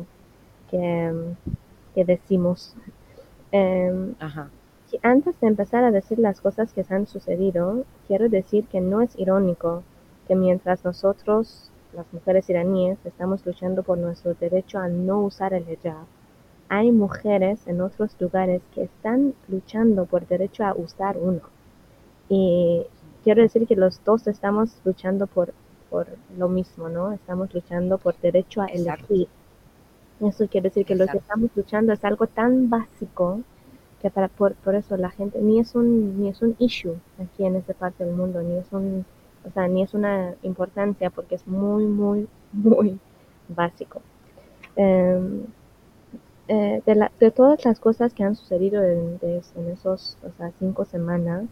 [0.71, 1.12] que,
[1.94, 2.75] que decimos.
[3.53, 4.51] Em, Ajá.
[4.87, 8.81] si antes de empezar a decir las cosas que se han sucedido, quiero decir que
[8.81, 9.83] no es irónico
[10.27, 15.66] que mientras nosotros, las mujeres iraníes, estamos luchando por nuestro derecho a no usar el
[15.71, 16.05] hijab,
[16.68, 21.40] hay mujeres en otros lugares que están luchando por derecho a usar uno.
[22.29, 22.85] Y
[23.25, 25.55] quiero decir que los dos estamos luchando por,
[25.90, 26.07] por
[26.38, 27.12] lo mismo, ¿no?
[27.12, 29.07] Estamos luchando por derecho a Exacto.
[29.09, 29.29] elegir.
[30.20, 33.40] Eso quiere decir que lo que estamos luchando es algo tan básico
[34.03, 37.44] que para por, por eso la gente ni es un ni es un issue aquí
[37.46, 39.05] en esta parte del mundo, ni es un
[39.44, 42.98] o sea, ni es una importancia porque es muy muy muy
[43.48, 44.03] básico.
[44.77, 45.42] Em,
[46.48, 50.31] eh, de, la- de todas las cosas que han sucedido en, de- en esos o
[50.37, 51.44] sea, cinco semanas,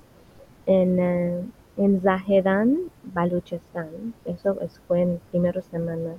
[0.67, 1.41] en, eh,
[1.77, 6.17] en Zahedan, Baluchistán, eso es- fue en primeras semanas,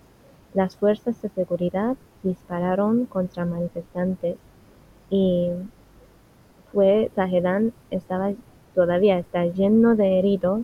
[0.54, 4.38] las fuerzas de seguridad dispararon contra manifestantes
[5.10, 5.52] y
[6.72, 8.32] fue, Zahedan estaba,
[8.76, 10.62] todavía está lleno de heridos,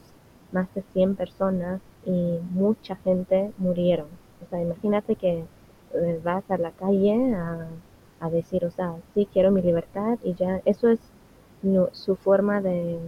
[0.52, 4.08] más de 100 personas y mucha gente murieron.
[4.46, 5.46] O sea, imagínate que
[5.96, 10.62] eh, vas a la calle a, decir, o sea, sí quiero mi libertad y ya,
[10.66, 11.00] eso es
[11.92, 13.00] su forma de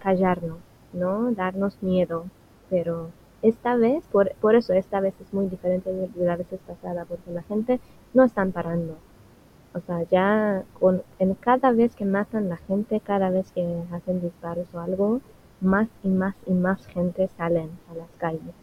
[0.00, 0.58] callarnos,
[0.96, 1.32] ¿no?
[1.32, 2.24] Darnos miedo,
[2.70, 3.10] pero
[3.42, 7.04] esta vez, por, por eso esta vez es muy diferente de, de la vez pasada,
[7.04, 7.80] porque la gente
[8.14, 8.96] no están parando.
[9.74, 14.22] O sea, ya con, en cada vez que matan la gente, cada vez que hacen
[14.22, 15.20] disparos o algo,
[15.60, 18.54] más y más y más gente salen a las calles.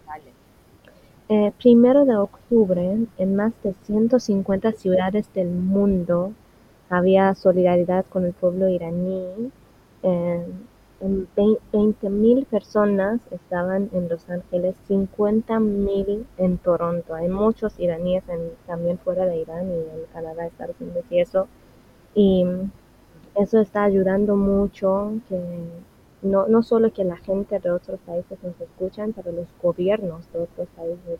[1.30, 6.34] Eh, primero de octubre, en más de 150 ciudades del mundo
[6.90, 9.52] había solidaridad con el pueblo iraní.
[10.04, 10.46] Eh,
[11.04, 17.14] 20.000 personas estaban en Los Ángeles, 50.000 en Toronto.
[17.16, 21.48] Hay muchos iraníes en- también fuera de Irán y en Canadá, Estados Unidos y eso.
[22.16, 22.46] Y
[23.36, 25.40] eso está ayudando mucho que
[26.22, 30.40] no, no solo que la gente de otros países nos escuchan, pero los gobiernos de
[30.40, 31.20] otros países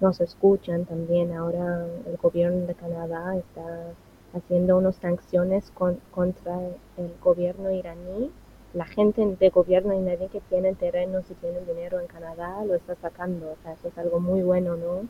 [0.00, 1.32] nos escuchan también.
[1.32, 3.92] Ahora el gobierno de Canadá está
[4.32, 6.58] haciendo unas sanciones con- contra
[6.96, 8.30] el gobierno iraní.
[8.74, 12.94] La gente de gobierno iraní que tiene terrenos y tiene dinero en Canadá lo está
[12.96, 13.52] sacando.
[13.52, 15.08] O sea, eso es algo muy bueno, ¿no?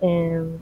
[0.00, 0.58] Em,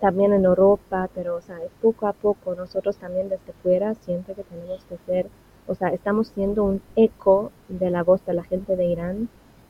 [0.00, 4.34] también en Europa, pero o sea, es poco a poco, nosotros también desde fuera siempre
[4.34, 5.26] que tenemos que ser,
[5.66, 9.28] o sea, estamos siendo un eco de la voz de la gente de Irán,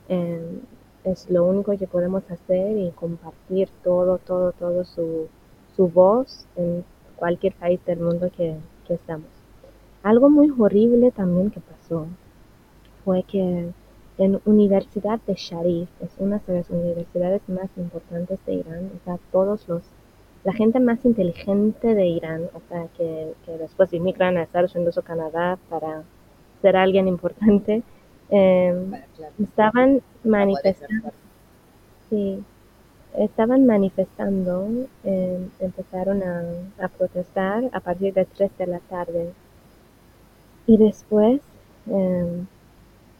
[0.09, 0.61] eh,
[1.03, 5.27] es lo único que podemos hacer y compartir todo, todo, todo su,
[5.75, 8.55] su voz en cualquier país del mundo que,
[8.87, 9.40] que estamos.
[10.03, 12.07] Algo muy horrible también que pasó
[13.05, 13.71] fue que
[14.17, 19.17] en Universidad de Sharif, es una de las universidades más importantes de Irán, o sea,
[19.31, 19.83] todos los,
[20.43, 24.97] la gente más inteligente de Irán, o sea, que, que después inmigran a Estados Unidos
[24.97, 26.03] o Canadá para
[26.61, 27.83] ser alguien importante,
[28.29, 28.73] eh,
[29.39, 31.11] estaban manifestando,
[32.09, 32.43] sí,
[33.17, 34.67] estaban manifestando,
[35.03, 36.43] eh, empezaron a,
[36.83, 39.33] a protestar a partir de 3 de la tarde
[40.67, 41.41] y después
[41.87, 42.43] eh,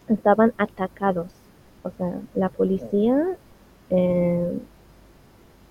[0.08, 1.32] estaban atacados.
[1.84, 3.38] O sea, la policía
[3.90, 4.60] eh,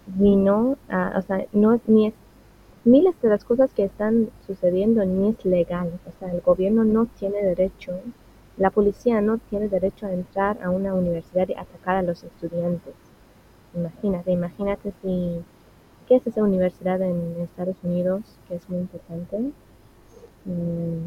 [0.07, 2.15] vino a, o sea, no es ni es,
[2.85, 6.01] miles de las cosas que están sucediendo ni es legal.
[6.07, 8.01] O sea, el gobierno no tiene derecho,
[8.57, 12.95] la policía no tiene derecho a entrar a una universidad y atacar a los estudiantes.
[13.75, 15.45] Imagínate, imagínate si,
[16.07, 19.53] ¿qué es esa universidad en Estados Unidos que es muy importante?
[20.45, 21.07] Mm,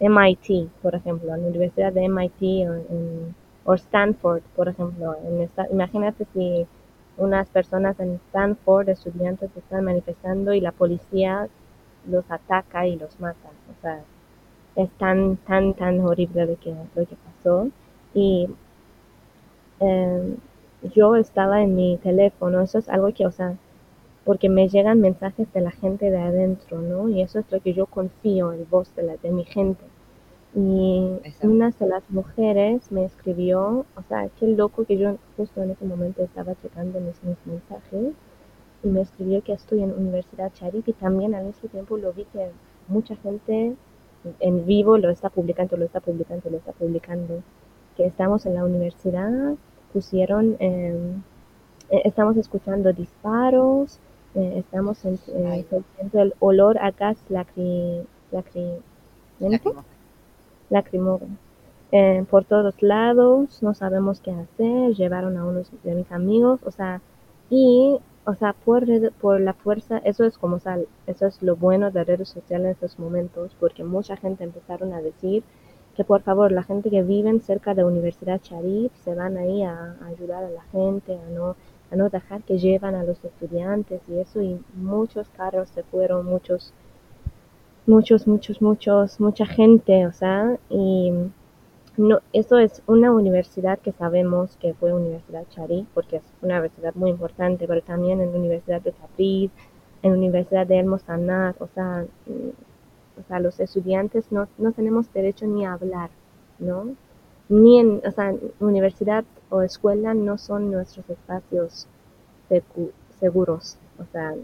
[0.00, 3.34] MIT, por ejemplo, la Universidad de MIT o, en-
[3.74, 5.16] Stanford, por ejemplo.
[5.24, 6.66] En imagínate si
[7.16, 11.48] unas personas en Stanford, estudiantes, están manifestando y la policía
[12.06, 13.50] los ataca y los mata.
[13.70, 14.04] O sea,
[14.76, 17.68] es tan, tan, tan horrible lo que, lo que pasó.
[18.14, 18.48] Y
[19.80, 20.36] eh,
[20.94, 23.54] yo estaba en mi teléfono, eso es algo que, o sea,
[24.26, 27.08] porque me llegan mensajes de la gente de adentro, ¿no?
[27.08, 29.84] Y eso es lo que yo confío en voz de, la, de mi gente.
[30.52, 31.48] Y Exacto.
[31.48, 35.84] una de las mujeres me escribió, o sea, qué loco que yo justo en ese
[35.84, 38.14] momento estaba checando mis, mis mensajes
[38.82, 42.24] y me escribió que estoy en Universidad Sharif y también al mismo tiempo lo vi
[42.32, 42.50] que
[42.88, 43.76] mucha gente
[44.40, 47.42] en vivo lo está publicando, lo está publicando, lo está publicando,
[47.96, 49.54] que estamos en la universidad,
[49.92, 50.98] pusieron, eh,
[51.90, 54.00] eh, estamos escuchando disparos,
[54.36, 58.84] eh, estamos en, eh, sintiendo el olor a gas lacri, lacri.
[60.70, 61.38] Lacrimógeno.
[61.92, 66.70] eh, por todos lados, no sabemos qué hacer, llevaron a unos de mis amigos, o
[66.72, 67.02] sea,
[67.50, 68.84] y, o sea, por,
[69.18, 72.72] por la fuerza, eso es como, sal eso es lo bueno de redes sociales en
[72.72, 75.44] estos momentos, porque mucha gente empezaron a decir
[75.94, 79.96] que por favor, la gente que vive cerca de Universidad Sharif se van ahí a,
[80.00, 81.56] a ayudar a la gente, a no,
[81.90, 86.26] a no dejar que llevan a los estudiantes y eso, y muchos carros se fueron,
[86.26, 86.72] muchos,
[87.86, 91.12] muchos, muchos, muchos, mucha gente, o sea, y
[91.96, 96.94] no, eso es una universidad que sabemos que fue Universidad Chari, porque es una universidad
[96.94, 99.50] muy importante, pero también en la Universidad de Tabriz,
[100.02, 105.10] en la Universidad de El o sea, mm, o sea, los estudiantes no, no tenemos
[105.12, 106.10] derecho ni a hablar,
[106.58, 106.94] ¿no?
[107.48, 111.86] Ni en, o sea, universidad o escuela no son nuestros espacios
[113.18, 114.34] seguros, o sea,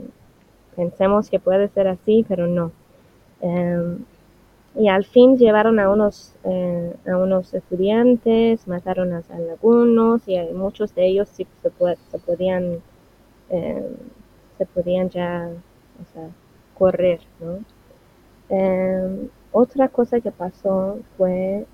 [0.76, 2.72] pensemos que puede ser así, pero no.
[3.40, 4.04] Em,
[4.74, 10.94] y al fin llevaron a unos, eh, a unos estudiantes, mataron a, algunos y muchos
[10.94, 11.70] de ellos sí se,
[12.10, 12.80] se podían,
[13.50, 13.96] eh,
[14.58, 15.50] se podían ya
[16.00, 16.28] o sea,
[16.78, 17.58] correr, ¿no?
[18.48, 21.66] Eh, otra cosa que pasó fue,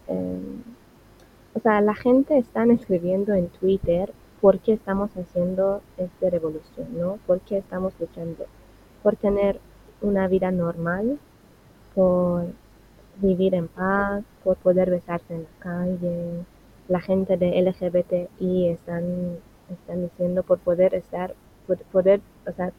[1.59, 7.19] o sea, la gente está escribiendo en Twitter por qué estamos haciendo esta revolución, ¿no?
[7.27, 8.47] ¿Por qué estamos luchando?
[9.03, 9.59] Por tener
[10.01, 11.19] una vida normal,
[11.97, 12.45] por
[13.17, 16.45] vivir en paz, por poder besarse en la calle.
[16.87, 21.35] La gente de LGBTI están, están diciendo por poder estar,
[21.67, 22.73] por poder, o sea,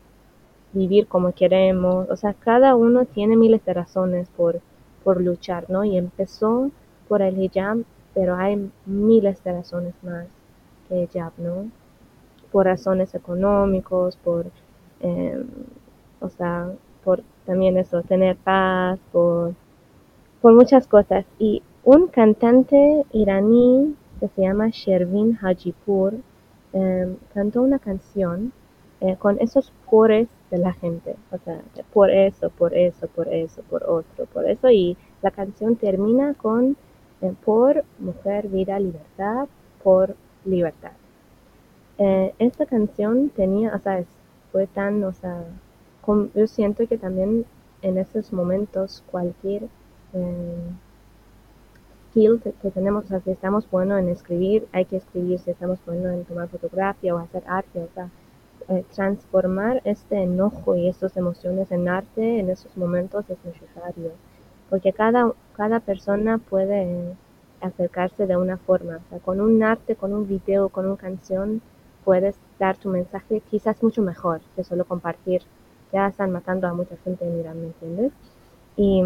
[0.72, 2.10] vivir como queremos.
[2.10, 4.62] O sea, cada uno tiene miles de razones por,
[5.04, 5.84] por luchar, ¿no?
[5.84, 6.72] Y empezó
[7.10, 10.28] por el hijab, pero hay miles de razones más
[10.88, 11.70] que hijab, ¿no?
[12.52, 14.48] Por razones económicos, por,
[15.02, 15.44] eh,
[16.20, 16.72] o sea,
[17.04, 19.54] por también eso, tener paz, por
[20.42, 21.26] por muchas cosas.
[21.38, 26.14] Y un cantante iraní que se llama Shervin Hajipur
[26.74, 28.52] em, cantó una canción
[29.02, 31.62] eh, con esos pores de la gente, o sea,
[31.94, 36.76] por eso, por eso, por eso, por otro, por eso, y la canción termina con
[37.46, 39.48] por mujer, vida, libertad,
[39.84, 40.92] por libertad.
[41.98, 44.04] Eh, esta canción tenía, o sea,
[44.52, 45.44] fue tan, o sea,
[46.34, 47.46] yo siento que también
[47.82, 49.64] en esos momentos cualquier
[50.14, 50.72] eh,
[52.10, 55.80] skill que, tenemos, o sea, si estamos buenos en escribir, hay que escribir, si estamos
[55.86, 58.10] buenos en tomar fotografía o hacer arte, o sea,
[58.70, 64.12] eh, transformar este enojo y estas emociones en arte en esos momentos es necesario,
[64.70, 67.16] porque cada, cada persona puede
[67.62, 71.62] acercarse de una forma, o sea, con un arte, con un video, con una canción,
[72.06, 75.42] puedes dar tu mensaje quizás mucho mejor que solo compartir.
[75.92, 78.14] Ya están matando a mucha gente en Irán, ¿me entiendes?
[78.76, 79.04] Y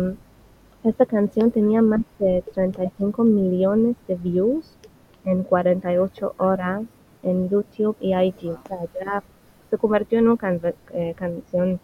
[0.83, 4.77] esta canción tenía más de 35 millones de views
[5.23, 6.83] en 48 horas
[7.23, 8.57] en YouTube y iTunes.
[8.65, 9.23] O sea, ya
[9.69, 10.59] se convirtió en una
[10.93, 11.79] eh, canción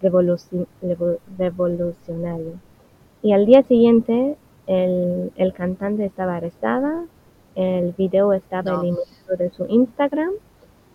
[0.00, 2.52] revolucionaria.
[3.24, 4.36] Y al día siguiente,
[4.68, 7.06] el, el cantante estaba arrestada,
[7.56, 10.30] el video estaba eliminado de su Instagram.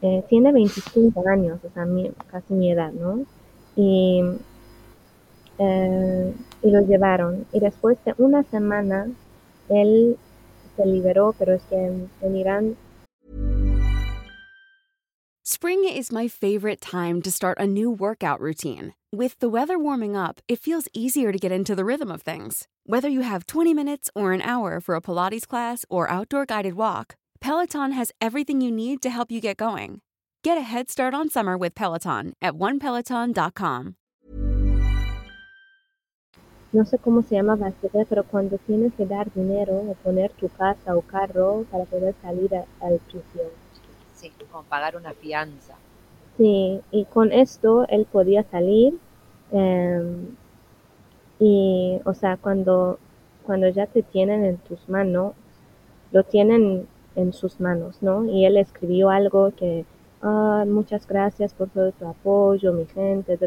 [0.02, 1.86] Eh, tiene 25 años, o sea,
[2.32, 3.26] casi mi edad, ¿no?
[3.76, 4.22] Y
[5.60, 7.46] eh, y lo llevaron.
[7.52, 9.08] Y después de una semana,
[9.68, 10.18] él
[10.76, 12.76] se liberó, pero es que en, en Irán.
[15.52, 18.94] Spring is my favorite time to start a new workout routine.
[19.12, 22.68] With the weather warming up, it feels easier to get into the rhythm of things.
[22.86, 26.76] Whether you have 20 minutes or an hour for a Pilates class or outdoor guided
[26.76, 30.02] walk, Peloton has everything you need to help you get going.
[30.44, 33.96] Get a head start on summer with Peloton at onepeloton.com.
[36.72, 40.48] no sé cómo se llama básicamente, pero cuando tienes que dar dinero o poner tu
[40.50, 43.48] casa o carro para poder salir al prisión.
[44.52, 45.76] Como pagar una fianza.
[46.38, 48.98] Sí, y con esto él podía salir
[49.52, 50.28] em,
[51.40, 53.00] y, o sea, cuando,
[53.44, 55.34] cuando ya te tienen en tus manos,
[56.12, 58.26] lo tienen en sus manos, ¿no?
[58.26, 59.86] Y él escribió algo que,
[60.22, 63.38] ah, muchas gracias por todo tu apoyo, mi gente,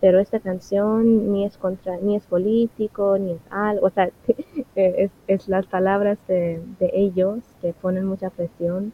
[0.00, 4.10] pero esta canción ni es contra, ni es político, ni es algo, o sea,
[4.74, 8.92] es, es las palabras de, de, ellos que ponen mucha presión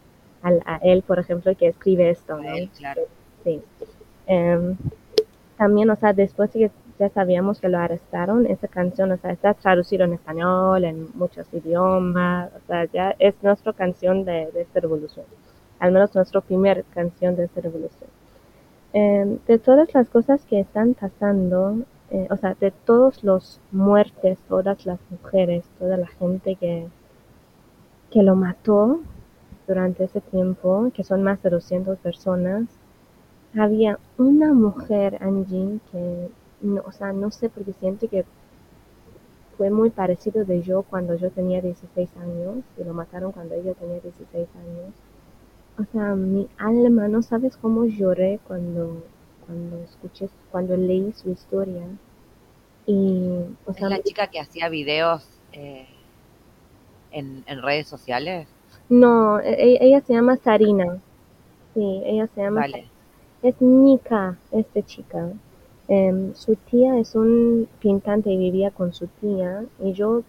[0.65, 2.51] a él, por ejemplo, que escribe esto, ¿no?
[2.79, 3.03] claro.
[3.45, 3.63] Sí.
[4.29, 4.77] Um,
[5.57, 9.55] también, o sea, después que ya sabíamos que lo arrestaron, esa canción, o sea, está
[9.55, 14.81] traducido en español, en muchos idiomas, o sea, ya es nuestra canción de, de esta
[14.81, 15.27] revolución,
[15.79, 18.11] al menos nuestra primera canción de esta revolución.
[18.99, 21.81] Em, de todas las cosas que están pasando,
[22.11, 26.87] eh, o sea, de todas las muertes, todas las mujeres, toda la gente que,
[28.11, 29.01] que lo mató
[29.67, 32.67] durante ese tiempo, que son más de 200 personas,
[33.59, 36.29] había una mujer, Angie, que,
[36.61, 38.25] no, o sea, no sé porque siento que
[39.57, 43.75] fue muy parecido de yo cuando yo tenía 16 años y lo mataron cuando ella
[43.75, 44.95] tenía 16 años.
[45.79, 49.03] O sea, mi alma, no sabes cómo lloré cuando,
[49.47, 51.87] cuando escuché, cuando leí su historia.
[52.87, 55.87] Y, o ¿Es sea, la chica que hacía videos eh,
[57.11, 58.56] en, en redes sociales?
[58.89, 60.99] No, e- e- ella se llama Sarina.
[61.75, 62.85] Sí, ella se llama Vale.
[63.43, 65.31] Es Nika, esta chica.
[65.89, 69.65] Em, su tía es un pintante y vivía con su tía.
[69.83, 70.23] Y yo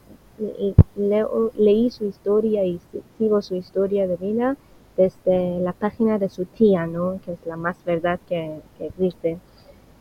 [0.95, 4.57] leo- leí su historia y si- sigo su historia de vida
[4.95, 7.19] desde la página de su tía, ¿no?
[7.25, 9.37] Que es la más verdad que, que existe.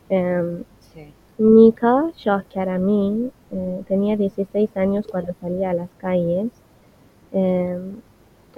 [0.09, 1.13] Em, Sí.
[1.37, 6.49] Nika Shahkarami eh, tenía 16 años cuando salía a las calles.
[7.31, 8.01] Em,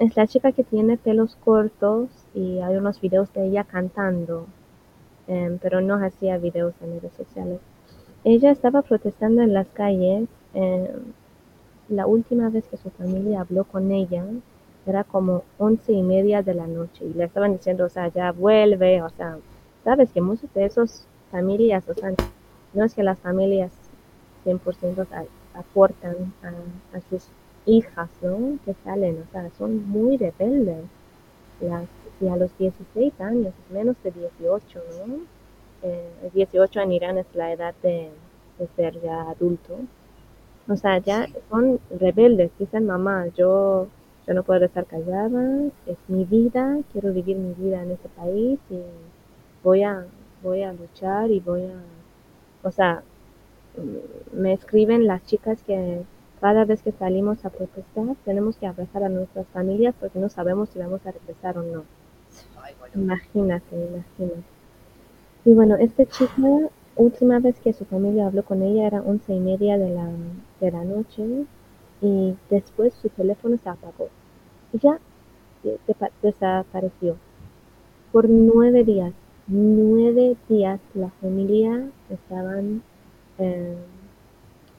[0.00, 4.46] es la chica que tiene pelos cortos y hay unos videos de ella cantando,
[5.28, 7.60] em, pero no hacía videos en redes sociales.
[8.24, 10.28] Ella estaba protestando en las calles.
[10.54, 11.14] em,
[11.88, 14.24] la última vez que su familia habló con ella
[14.86, 18.32] era como once y media de la noche y le estaban diciendo, o sea, ya
[18.32, 19.38] vuelve, o sea,
[19.84, 22.12] sabes que muchas de esas familias, o sea,
[22.74, 23.72] no es que las familias
[24.44, 25.24] 100% a-
[25.58, 26.48] aportan a,
[26.96, 27.28] a sus
[27.66, 28.58] hijas, ¿no?
[28.64, 30.90] Que salen, o sea, son muy rebeldes.
[31.60, 31.90] Las,
[32.20, 35.26] y a los 16 años, es menos de 18, ¿no?
[35.82, 38.20] Eh, 18 en Irán es la edad de,
[38.58, 39.88] de ser ya adulto.
[40.68, 41.34] O sea, ya Sí.
[41.50, 43.92] son rebeldes, dicen mamá, yo,
[44.26, 48.60] yo no puedo estar callada, es mi vida, quiero vivir mi vida en este país
[48.70, 48.82] y
[49.62, 50.06] voy a,
[50.42, 51.82] voy a luchar y voy a,
[52.62, 53.04] o sea,
[54.32, 56.06] me escriben las chicas que
[56.40, 60.70] cada vez que salimos a protestar tenemos que abrazar a nuestras familias porque no sabemos
[60.70, 61.86] si vamos a regresar o no.
[62.94, 64.44] Imagínate, imagínate.
[65.44, 66.42] Y bueno, esta chica,
[66.96, 70.10] última vez que su familia habló con ella era once y media de la,
[70.60, 71.46] de la noche
[72.00, 74.08] y después su teléfono se apagó.
[74.72, 75.00] Y ya
[75.64, 77.18] de- de- desapareció.
[78.12, 79.14] Por nueve días,
[79.46, 82.82] nueve días la familia estaban
[83.38, 83.76] eh,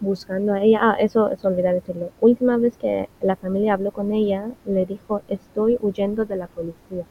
[0.02, 0.80] buscando a ella.
[0.82, 2.10] Ah, eso es olvidar decirlo.
[2.20, 7.06] Última vez que la familia habló con ella, le dijo, estoy huyendo de la policía.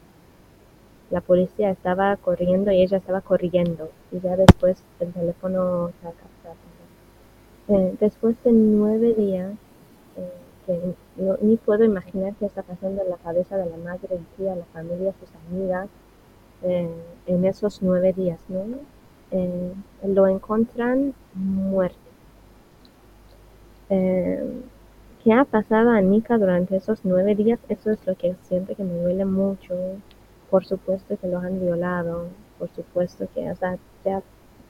[1.09, 3.89] La policía estaba corriendo y ella estaba corriendo.
[4.11, 6.31] Y ya después el teléfono se apagó.
[7.67, 9.53] Eh, después de nueve días,
[10.17, 10.31] eh,
[10.65, 10.95] que
[11.41, 14.65] ni puedo imaginar qué está pasando en la cabeza de la madre y tía, la
[14.65, 15.87] familia, sus amigas,
[16.63, 16.89] eh,
[17.27, 18.65] en esos nueve días, ¿no?
[20.05, 22.00] Lo encuentran muerto.
[23.91, 24.41] Eh,
[25.23, 27.59] ¿Qué ha pasado a Nika durante esos nueve días?
[27.69, 29.75] Eso es lo que siempre que me duele mucho.
[30.49, 32.27] Por supuesto que los han violado,
[32.57, 34.21] por supuesto que, o sea, ya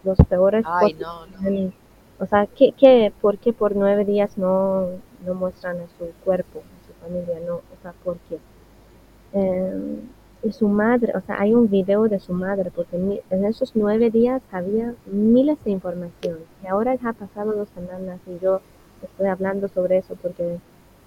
[0.03, 1.71] los peores Ay, no, no.
[2.19, 4.87] o sea, ¿qué, qué, ¿por qué por nueve días no,
[5.25, 7.39] no muestran a su cuerpo, a su familia?
[7.47, 8.39] No, o sea, ¿por qué?
[9.33, 10.01] Eh,
[10.43, 14.09] y su madre, o sea, hay un video de su madre, porque en esos nueve
[14.09, 16.39] días había miles de información.
[16.63, 18.61] Y ahora ya ha pasado dos semanas y yo
[19.05, 20.57] estoy hablando sobre eso porque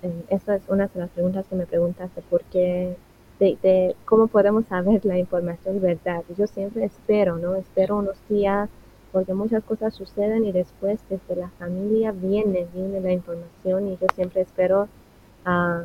[0.02, 2.96] eh, esa es una de las preguntas que me preguntaste, ¿por qué?
[3.40, 6.22] De, de cómo podemos saber la información verdad.
[6.36, 7.56] Yo siempre espero, ¿no?
[7.56, 8.68] Espero unos días
[9.14, 14.08] porque muchas cosas suceden y después desde la familia viene, viene la información y yo
[14.12, 14.88] siempre espero,
[15.44, 15.84] ah,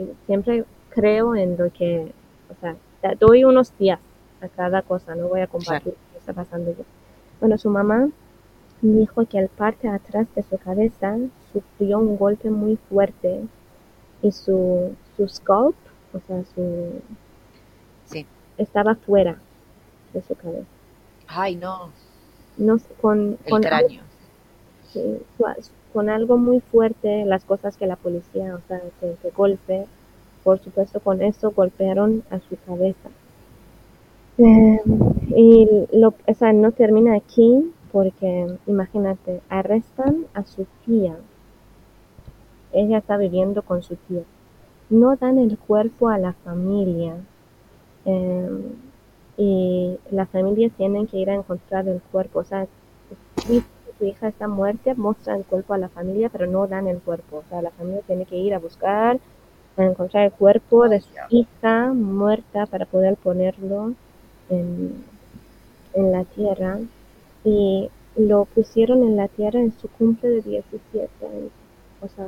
[0.00, 2.10] y siempre creo en lo que,
[2.48, 2.74] o sea,
[3.20, 4.00] doy unos días
[4.40, 6.84] a cada cosa, no voy a compartir lo que está pasando yo.
[7.38, 8.08] Bueno, su mamá
[8.94, 11.16] dijo que el parte atrás de su cabeza
[11.52, 13.42] sufrió un golpe muy fuerte
[14.22, 15.76] y su, su scalp,
[16.12, 16.90] o sea, su,
[18.04, 18.26] Sí.
[18.58, 19.38] estaba fuera
[20.12, 20.66] de su cabeza.
[21.26, 21.90] Ay, no.
[22.56, 24.02] No, con, El con cráneo.
[24.92, 25.18] Sí,
[25.92, 29.86] con algo muy fuerte, las cosas que la policía, o sea, que, que golpe,
[30.44, 33.10] por supuesto con eso golpearon a su cabeza.
[34.38, 34.80] Eh,
[35.28, 41.16] y lo, o sea, no termina aquí porque, imagínate, arrestan a su tía.
[42.72, 44.22] Ella está viviendo con su tía.
[44.90, 47.16] No dan el cuerpo a la familia.
[48.06, 48.76] eh,
[49.38, 52.40] y la familia tienen que ir a encontrar el cuerpo.
[52.40, 52.68] O sea,
[53.46, 53.64] si
[53.98, 57.38] su hija está muerta, muestran el cuerpo a la familia, pero no dan el cuerpo.
[57.38, 59.20] O sea, la familia tiene que ir a buscar,
[59.76, 63.94] a encontrar el cuerpo de su hija muerta para poder ponerlo
[64.48, 65.04] en,
[65.94, 66.80] en la tierra.
[67.46, 71.52] Y lo pusieron en la tierra en su cumple de 17 años.
[72.02, 72.26] O sea,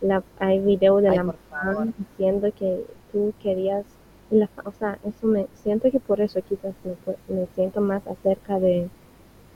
[0.00, 3.84] la, hay video de Ay, la mamá diciendo que tú querías,
[4.30, 8.60] la, o sea, eso me, siento que por eso quizás me, me siento más acerca
[8.60, 8.90] de,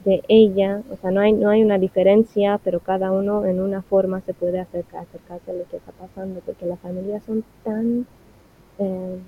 [0.05, 3.83] de ella, o sea, no hay, no hay una diferencia, pero cada uno en una
[3.83, 8.07] forma se puede acercar, acercarse a lo que está pasando, porque las familias son tan
[8.79, 9.19] eh,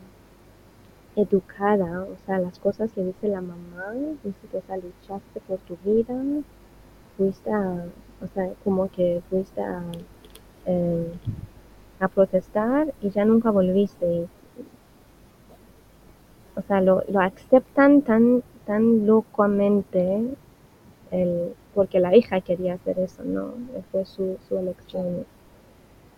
[1.16, 3.92] educadas, o sea, las cosas que dice la mamá,
[4.22, 6.14] dice que o por tu vida,
[7.16, 7.84] fuiste a,
[8.22, 9.82] o sea, como que fuiste a,
[10.66, 11.12] eh,
[12.00, 14.28] a protestar y ya nunca volviste.
[16.56, 20.22] O sea, lo, lo aceptan tan, tan locamente
[21.10, 23.54] el, porque la hija quería hacer eso, ¿no?
[23.90, 25.26] Fue su, su elección.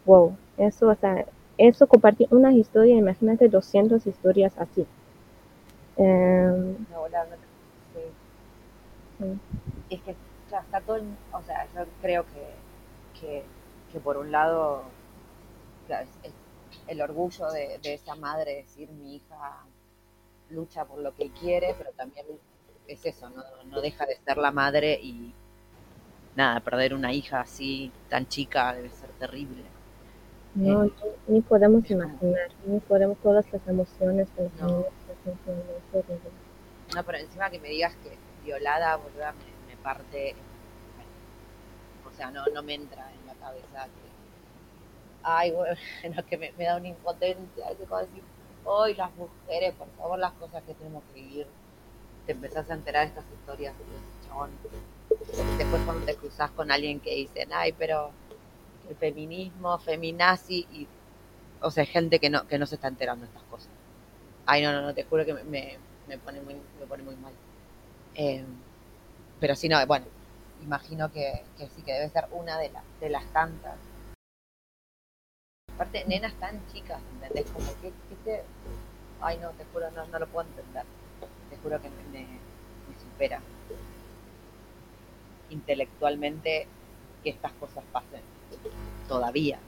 [0.05, 1.27] Wow, eso, o sea,
[1.59, 4.87] eso compartir una historia, imagínate 200 historias así.
[5.99, 7.49] Em, No, la verdad
[7.93, 8.01] sí.
[9.19, 9.41] sí.
[9.89, 12.57] Es que está todo, el- o sea, yo creo que,
[13.19, 13.45] que,
[13.91, 14.93] que por un lado
[15.87, 16.35] claro, es
[16.89, 19.67] el orgullo de, de esa madre decir mi hija
[20.51, 22.27] lucha por lo que quiere, pero también
[22.89, 25.35] es eso, no, no deja de ser la madre y
[26.37, 29.73] nada, perder una hija así tan chica debe ser terrible.
[30.57, 30.91] No,
[31.29, 34.87] ni, podemos imaginar, ni podemos todas las emociones que No.
[36.95, 40.35] No, pero encima que me digas que violada, boluda, me, me parte.
[42.11, 44.09] O sea, no, no me entra en la cabeza que.
[45.23, 45.77] Ay, bueno,
[46.31, 47.69] que me, me da una impotencia.
[47.77, 48.23] Que como decir,
[48.65, 51.47] hoy las mujeres, por favor, las cosas que tenemos que vivir.
[52.25, 54.51] Te empezás a enterar de estas historias de ese chabón.
[55.59, 58.11] Después cuando te cruzas con alguien que dicen, ay, pero
[58.95, 60.87] feminismo, feminazi, y.
[61.61, 63.71] O sea, gente que no, que no se está enterando de estas cosas.
[64.45, 67.33] Ay, no, no, no, te juro que me, me, pone, muy, me pone muy mal.
[68.15, 68.45] Eh,
[69.41, 70.07] pero sí, no, bueno,
[70.63, 73.77] imagino que, que sí, que debe ser una de, las de las tantas.
[75.75, 77.51] Aparte, nenas tan chicas, ¿entendés?
[77.51, 77.93] Como que,
[78.25, 78.43] que.
[79.21, 80.85] Ay, no, te juro, no, no lo puedo entender.
[81.51, 83.41] Te juro que me, me supera
[85.51, 86.67] intelectualmente
[87.23, 88.23] que estas cosas pasen
[89.09, 89.59] todavía.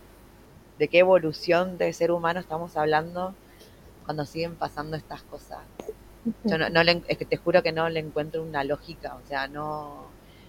[0.78, 3.34] ¿De qué evolución de ser humano estamos hablando
[4.04, 5.60] cuando siguen pasando estas cosas?
[6.44, 9.26] Yo no, no le, es que te juro que no le encuentro una lógica, o
[9.26, 10.06] sea, no,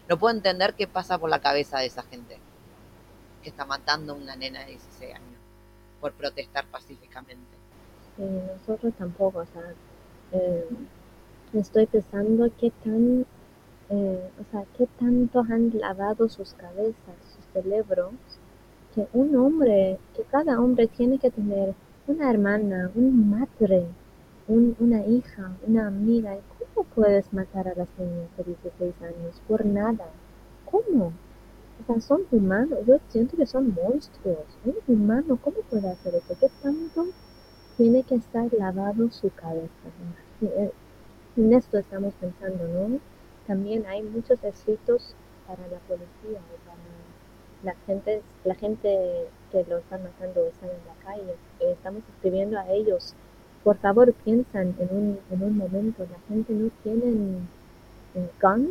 [0.07, 2.37] no puedo entender qué pasa por la cabeza de esa gente
[3.43, 5.39] que está matando a una nena de 16 años
[6.01, 7.57] por protestar pacíficamente.
[8.17, 9.73] Nosotros tampoco, o sea,
[10.33, 10.67] eh,
[11.53, 13.25] estoy pensando qué tan,
[13.89, 18.13] eh, o sea, qué tanto han lavado sus cabezas, sus cerebros,
[18.93, 21.75] que un hombre, que cada hombre tiene que tener
[22.07, 23.87] una hermana, una madre,
[24.47, 26.35] un- una hija, una amiga.
[26.35, 26.41] ¿Y
[26.75, 29.41] ¿Cómo puedes matar a las niñas de 16 años?
[29.47, 30.07] Por nada.
[30.65, 31.13] ¿Cómo?
[31.79, 32.79] O sea, son humanos.
[32.87, 34.59] Yo siento que son monstruos.
[34.65, 36.35] Un humano, ¿cómo puede hacer eso?
[36.39, 37.07] ¿Qué tanto
[37.77, 39.89] tiene que estar lavado su cabeza?
[40.41, 40.71] Eh,
[41.37, 42.99] En esto estamos pensando, ¿no?
[43.47, 45.15] También hay muchos escritos
[45.47, 46.41] para la policía
[47.63, 51.35] la gente, la gente que lo están matando están en la calle.
[51.59, 53.13] Estamos escribiendo a ellos.
[53.63, 56.05] Por favor, piensan en un, en un momento.
[56.09, 57.39] La gente no tiene
[58.41, 58.69] guns,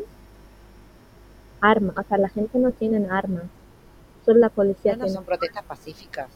[1.61, 1.97] armas.
[1.99, 3.45] O sea, la gente no tiene armas.
[4.25, 6.29] Solo la policía Ya no tiene son protestas pacíficas.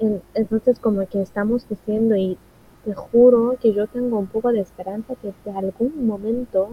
[0.00, 2.36] en- Entonces, como que estamos diciendo, y
[2.84, 6.70] te juro que yo tengo un poco de esperanza que de algún momento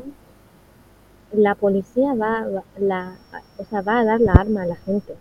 [1.32, 2.48] la policía va,
[2.78, 3.18] la,
[3.58, 5.16] o sea, va a dar la arma a la gente,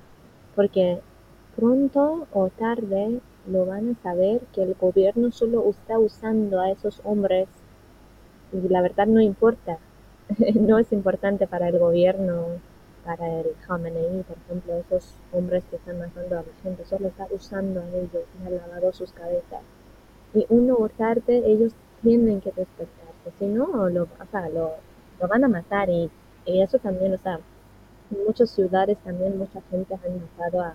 [0.54, 1.00] porque
[1.56, 7.00] pronto o tarde lo van a saber que el gobierno solo está usando a esos
[7.04, 7.48] hombres
[8.52, 9.78] y la verdad no importa,
[10.54, 12.46] no es importante para el gobierno,
[13.04, 17.26] para el Khamenei, por ejemplo, esos hombres que están matando a la gente, solo está
[17.30, 19.60] usando a ellos y ha lavado sus cabezas.
[20.32, 24.72] Y uno o tarde ellos tienen que despertarse, si no, lo, o sea, lo,
[25.20, 26.10] lo van a matar y,
[26.46, 27.40] eso también, o sea,
[28.10, 30.74] en muchas ciudades también mucha gente han matado a,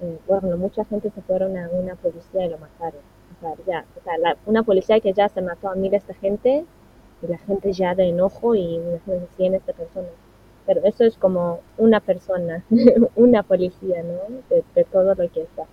[0.00, 3.00] eh, bueno, mucha gente se fueron a una policía y lo mataron.
[3.36, 6.14] O sea, ya, o sea, la- una policía que ya se mató a miles de
[6.14, 6.64] gente
[7.22, 10.10] y la gente ya de enojo y imagínense cientos de personas.
[10.66, 12.64] Pero eso es como una persona,
[13.16, 14.20] una policía, ¿no?
[14.48, 15.64] De, todo lo que está.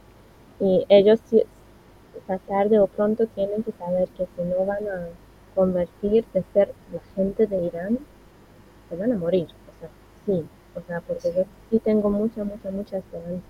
[0.59, 1.21] Y ellos,
[2.47, 5.07] tarde o pronto, tienen que saber que si no van a
[5.55, 7.99] convertir de ser la gente de Irán,
[8.89, 9.45] se van a morir.
[9.45, 9.89] O sea,
[10.25, 10.47] sí.
[10.75, 13.47] O sea, porque yo sí tengo mucha, mucha, mucha esperanza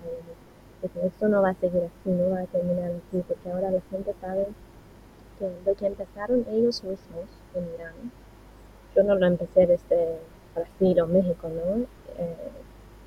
[0.82, 3.70] de, que esto no va a seguir así, no va a terminar así, porque ahora
[3.70, 4.46] la gente sabe
[5.38, 7.94] que lo que empezaron ellos mismos en Irán,
[8.96, 10.18] yo no lo empecé desde
[10.54, 11.84] Brasil o México, ¿no?
[12.18, 12.50] Eh,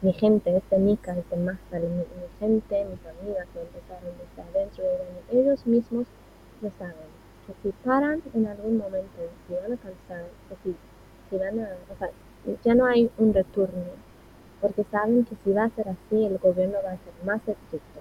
[0.01, 2.03] mi gente, este Nika, este Masa, mi, mi,
[2.39, 6.05] gente, mis amigas que empezaron desde adentro de ellos mismos
[6.61, 7.12] lo saben,
[7.47, 10.75] que si paran en algún momento, si van a cansar, o si,
[11.29, 12.09] si van a, o sea,
[12.63, 13.83] ya no hay un retorno,
[14.61, 17.99] porque saben que si va a ser así, el gobierno va a ser más estricto,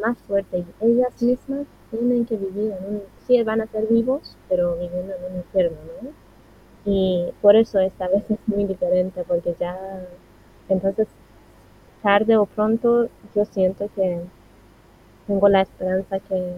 [0.00, 4.36] más fuerte, y ellas mismas tienen que vivir en un, sí van a ser vivos,
[4.48, 6.10] pero viviendo en un infierno, ¿no?
[6.86, 9.78] Y por eso esta vez es muy diferente, porque ya,
[10.68, 11.08] entonces,
[12.02, 14.20] tarde o pronto, yo siento que
[15.26, 16.56] tengo la esperanza que,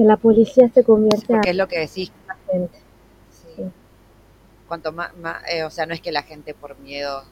[0.00, 2.10] que la policía se convierta porque es lo que decís.
[2.50, 2.78] gente.
[3.30, 3.62] Sí.
[4.66, 7.22] Cuanto más, más eh, o sea, no es que la gente por miedo,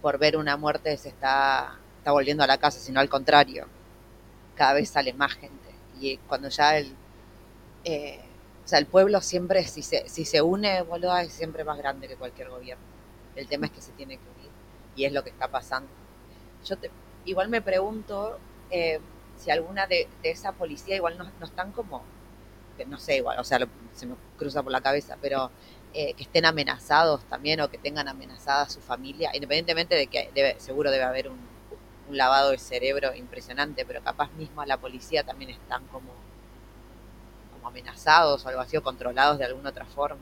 [0.00, 3.66] por ver una muerte, se está, está volviendo a la casa, sino al contrario.
[4.54, 5.68] Cada vez sale más gente.
[6.00, 6.94] Y cuando ya el,
[7.84, 8.20] eh,
[8.64, 12.08] o sea, el pueblo siempre, si se, si se une, boludo, es siempre más grande
[12.08, 12.84] que cualquier gobierno.
[13.36, 14.50] El tema es que se tiene que unir.
[14.96, 15.90] Y es lo que está pasando.
[16.64, 16.90] Yo te,
[17.26, 18.38] igual me pregunto
[18.70, 19.00] eh,
[19.40, 22.02] si alguna de, de, esa policía igual no, no están como,
[22.76, 25.50] que no sé, igual, o sea, lo, se me cruza por la cabeza, pero
[25.94, 30.30] eh, que estén amenazados también o que tengan amenazada a su familia, independientemente de que
[30.34, 31.38] debe, seguro debe haber un,
[32.08, 36.10] un lavado de cerebro impresionante, pero capaz mismo a la policía también están como
[37.60, 40.20] como amenazados o algo así, o controlados de alguna otra forma.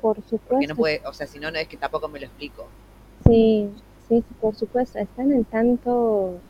[0.00, 0.46] Por supuesto.
[0.48, 2.66] Porque no puede, o sea, si no, no es que tampoco me lo explico.
[3.26, 3.70] Sí,
[4.08, 4.98] sí por supuesto.
[4.98, 6.40] Están en tanto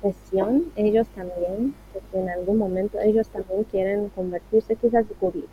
[0.00, 5.06] presión, ellos también, porque en algún momento ellos también quieren convertirse, quizás,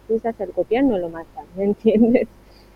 [0.07, 2.27] quizás el gobierno lo mata, ¿me entiendes?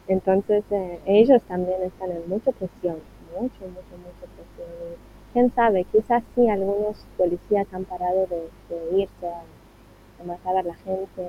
[0.07, 2.97] Entonces, eh, ellos también están en mucha presión,
[3.33, 4.69] mucho, mucho, mucha presión.
[5.33, 9.43] Quién sabe, quizás sí algunos policías han parado de, de irse a
[10.19, 11.21] a matar a la gente,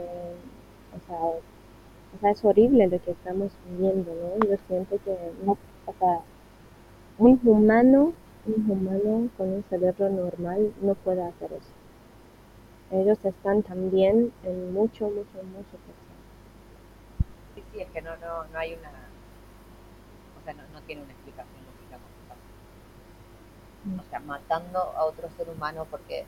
[0.97, 4.49] o sea, o sea, es horrible lo que estamos viviendo, ¿no?
[4.49, 6.20] Yo siento que, no, o sea,
[7.18, 8.12] un humano,
[8.45, 11.72] un humano con un cerebro normal no puede hacer eso.
[12.93, 16.22] Ellos están también en mucho, mucho, mucho presión.
[17.55, 18.90] Sí, sí, es que no, no, no hay una,
[20.40, 21.99] o sea, no, no tiene una explicación lógica.
[23.99, 26.24] O sea, matando a otro ser humano porque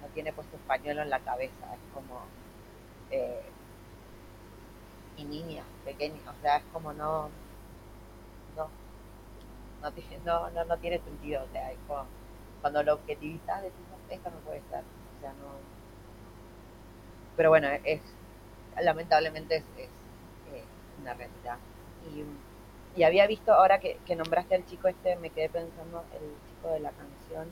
[0.00, 2.20] no tiene puesto español en la cabeza, es como...
[3.10, 3.42] Eh,
[5.16, 6.92] y niña, pequeña, o sea, es como.
[6.92, 7.28] No,
[9.82, 9.90] no,
[10.24, 12.04] no, no, no tiene sentido, o sea, es como,
[12.60, 15.72] cuando lo objetivizas decís, esto no puede ser, o sea, no...
[17.36, 18.00] Pero bueno, es,
[18.80, 20.64] lamentablemente es, eh,
[21.00, 21.58] una realidad.
[22.14, 26.68] Y, había visto, ahora que, que, nombraste al chico este, me quedé pensando, el chico
[26.72, 27.50] de la canción,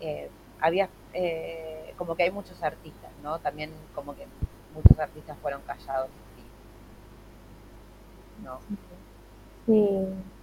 [0.00, 0.30] eh,
[0.60, 3.38] había eh, como que hay muchos artistas, ¿no?
[3.40, 4.26] También como que
[4.74, 6.10] muchos artistas fueron callados.
[8.44, 8.60] ¿No?
[9.66, 10.35] Sí.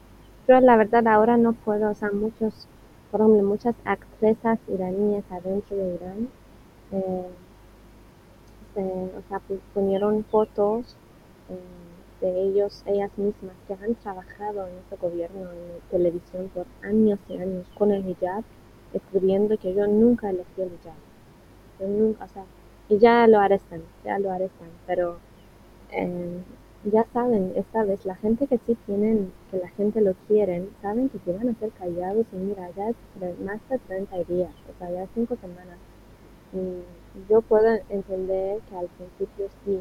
[0.47, 2.67] Yo la verdad ahora no puedo, o sea, muchos,
[3.11, 6.29] por muchas actrices iraníes adentro de Irán,
[6.91, 7.27] eh,
[8.73, 9.41] se, o sea,
[9.73, 10.97] ponieron fotos
[11.49, 11.57] eh,
[12.21, 17.37] de ellos, ellas mismas, que han trabajado en este gobierno, en televisión por años y
[17.37, 18.43] años con el hijab
[18.93, 20.95] escribiendo que yo nunca elegí el hijab.
[21.79, 22.45] Yo nunca, o sea,
[22.89, 25.19] y ya lo arrestan, ya lo arrestan, pero
[25.91, 26.43] eh,
[26.91, 31.09] ya saben, esta vez la gente que sí tienen, que la gente lo quieren, saben
[31.09, 34.77] que se van a ser callados y mira, ya es más de 30 días, o
[34.79, 35.77] sea, ya 5 semanas.
[36.53, 39.79] Y yo puedo entender que al principio sí,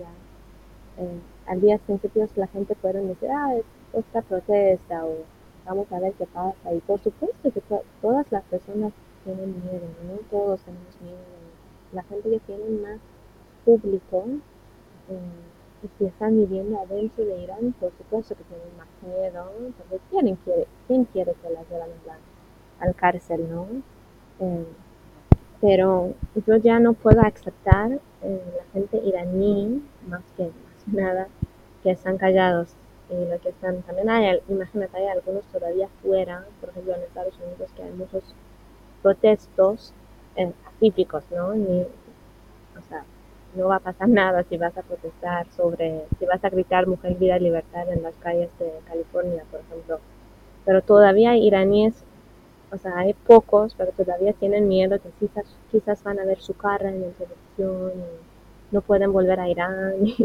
[0.98, 5.16] eh, al día principios la gente puede decir, ah, es esta protesta o
[5.66, 6.72] vamos a ver qué pasa.
[6.72, 8.92] Y por supuesto que to todas las personas
[9.24, 10.18] tienen miedo, ¿no?
[10.30, 11.18] Todos tenemos miedo.
[11.92, 13.00] La gente que tiene más
[13.64, 14.24] público,
[15.08, 15.51] eh,
[15.82, 20.36] y si están viviendo adentro de Irán, por supuesto que tienen más miedo, porque ¿quién
[20.36, 23.66] quiere, quién quiere que las llevan al, al cárcel, no?
[24.40, 24.64] Eh,
[25.60, 26.14] pero
[26.46, 31.28] yo ya no puedo aceptar eh, la gente iraní, más que más nada,
[31.82, 32.74] que están callados
[33.10, 37.34] y lo que están, también hay, imagínate, hay algunos todavía fuera, por ejemplo en Estados
[37.38, 38.22] Unidos, que hay muchos
[39.02, 39.92] protestos
[40.36, 41.54] eh, pacíficos, ¿no?
[41.54, 43.04] Ni, o sea,
[43.54, 47.14] no va a pasar nada si vas a protestar sobre, si vas a gritar mujer,
[47.16, 50.00] vida, libertad en las calles de California, por ejemplo.
[50.64, 51.94] Pero todavía iraníes,
[52.70, 56.54] o sea, hay pocos, pero todavía tienen miedo que quizás, quizás van a ver su
[56.54, 59.94] cara en la televisión y no pueden volver a Irán.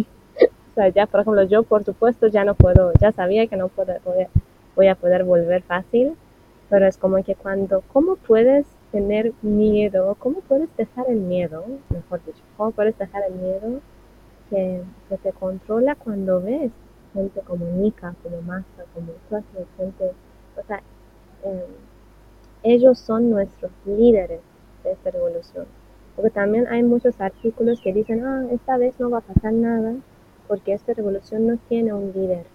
[0.72, 3.68] o sea, ya, por ejemplo, yo por supuesto ya no puedo, ya sabía que no
[3.68, 4.30] puedo, voy, a,
[4.76, 6.16] voy a poder volver fácil,
[6.70, 10.16] pero es como que cuando, ¿cómo puedes tener miedo?
[10.20, 13.82] ¿Cómo puedes dejar el miedo, mejor dicho, cómo puedes dejar el miedo
[14.50, 16.72] que, que te controla cuando ves
[17.14, 19.14] gente como Nika, como Masa, como
[19.78, 20.14] gente
[20.58, 20.82] o sea,
[21.44, 21.60] em,
[22.64, 24.42] ellos son nuestros líderes
[24.84, 25.66] de esta revolución.
[26.16, 29.96] Porque también hay muchos artículos que dicen, ah, esta vez no va a pasar nada
[30.48, 32.46] porque esta revolución no tiene un líder.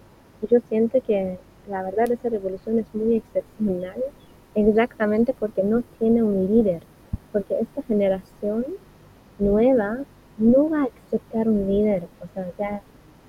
[0.41, 1.37] Y yo siento que
[1.69, 4.03] la verdad esta revolución es muy excepcional
[4.55, 6.83] exactamente porque no tiene un líder.
[7.31, 8.65] Porque esta generación
[9.39, 9.99] nueva
[10.37, 12.07] no va a aceptar un líder.
[12.21, 12.81] O sea, ya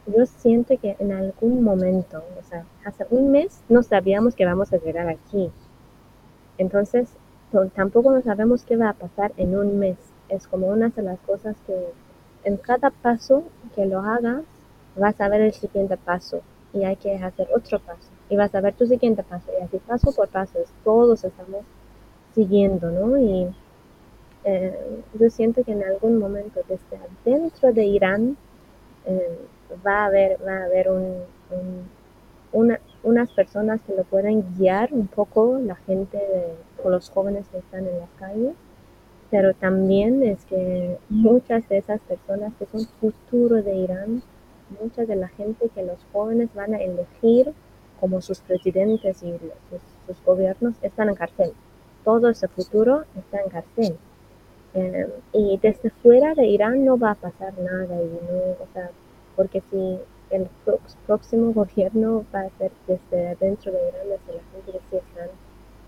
[0.06, 4.72] yo siento que en algún momento, o sea, hace un mes no sabíamos que vamos
[4.72, 5.50] a llegar aquí.
[6.58, 7.08] Entonces,
[7.74, 9.96] tampoco no sabemos qué va a pasar en un mes.
[10.28, 11.74] Es como una de las cosas que
[12.44, 13.44] en cada paso
[13.74, 14.42] que lo hagas,
[14.96, 18.60] vas a ver el siguiente paso y hay que hacer otro paso y vas a
[18.60, 21.62] ver tu siguiente paso y así paso por paso, todos estamos
[22.34, 23.18] siguiendo, ¿no?
[23.18, 23.48] Y
[24.44, 24.78] eh,
[25.18, 28.36] yo siento que en algún momento desde adentro de Irán
[29.06, 29.38] eh,
[29.86, 30.90] va a haber, va a haber
[33.02, 36.20] unas personas que lo pueden guiar un poco, la gente
[36.82, 38.54] o los jóvenes que están en la calle,
[39.30, 44.22] pero también es que muchas de esas personas que son futuro de Irán,
[44.80, 47.52] mucha de la gente que los jóvenes van a elegir
[48.04, 49.32] como sus presidentes y
[50.06, 51.54] sus, gobiernos están en cárcel.
[52.04, 53.96] Todo ese futuro está en cárcel.
[54.74, 58.90] Eh, y desde fuera de Irán no va a pasar nada, y no, o sea,
[59.36, 59.98] porque si
[60.28, 60.48] el
[61.06, 65.28] próximo gobierno va a ser desde dentro de Irán, desde la gente que sí están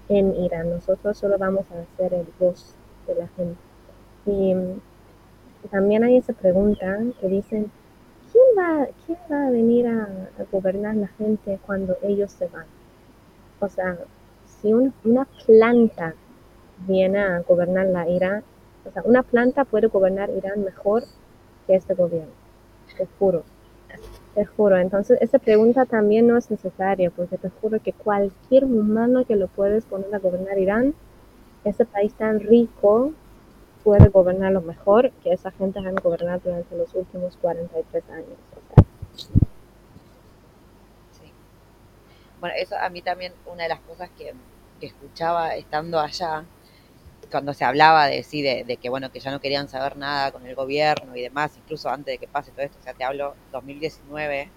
[0.08, 2.74] en Irán, nosotros solo vamos a ser el voz
[3.06, 3.60] de la gente.
[4.24, 4.54] Y
[5.68, 7.85] también hay esa pregunta que dicen, ¿quién
[8.56, 10.08] va, quién va a venir a,
[10.50, 12.66] gobernar la gente cuando ellos se van?
[13.60, 13.98] O sea,
[14.46, 16.14] si una planta
[16.86, 18.42] viene a gobernar la Irán,
[18.84, 21.04] o sea, una planta puede gobernar Irán mejor
[21.66, 22.32] que este gobierno,
[22.96, 23.44] te juro.
[24.34, 29.24] Te juro, entonces esa pregunta también no es necesaria, porque te juro que cualquier humano
[29.24, 30.94] que lo puedes poner a gobernar Irán,
[31.64, 33.12] ese país tan rico,
[33.86, 38.36] puede gobernarlo mejor que esa gente han gobernado durante los últimos 43 años.
[41.12, 41.32] Sí.
[42.40, 44.34] Bueno, eso a mí también, una de las cosas que,
[44.80, 46.44] escuchaba estando allá,
[47.30, 50.44] cuando se hablaba de sí, de, que bueno, que ya no querían saber nada con
[50.46, 53.36] el gobierno y demás, incluso antes de que pase todo esto, o sea, te hablo
[53.52, 54.50] 2019,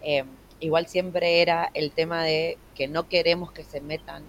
[0.00, 0.26] em,
[0.60, 4.24] igual siempre era el tema de que no queremos que se metan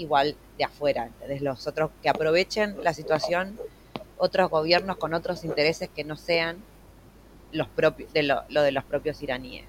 [0.00, 3.58] igual de afuera, entonces los otros que aprovechen la situación,
[4.16, 6.58] otros gobiernos con otros intereses que no sean
[7.52, 9.66] los propios, de lo, de los propios iraníes.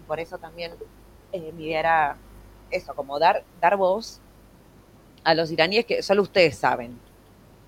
[0.00, 0.72] Y por eso también
[1.32, 2.16] eh, mi idea era
[2.70, 4.20] eso, como dar, dar voz
[5.24, 6.98] a los iraníes que solo ustedes saben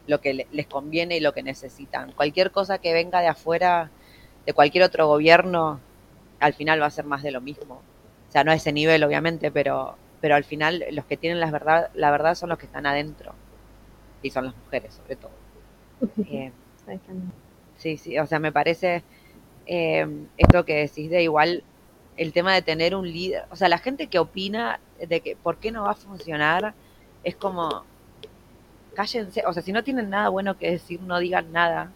[0.07, 2.13] lo que les conviene y lo que necesitan.
[2.13, 3.91] Cualquier cosa que venga de afuera,
[4.47, 5.81] de cualquier otro gobierno,
[6.41, 7.75] al final va a ser más de lo mismo.
[8.29, 11.51] O sea, no a ese nivel, obviamente, pero, pero al final los que tienen la
[11.51, 13.35] verdad, la verdad son los que están adentro.
[14.23, 15.33] Y son las mujeres, sobre todo.
[16.31, 16.51] Eh,
[17.77, 19.05] sí, sí, o sea, me parece
[19.67, 20.05] eh,
[20.37, 21.63] esto que decís de igual
[22.17, 23.45] el tema de tener un líder.
[23.51, 26.75] O sea, la gente que opina de que por qué no va a funcionar
[27.23, 27.85] es como,
[28.95, 31.93] cállense, o sea, si no tienen nada bueno que decir, no digan nada,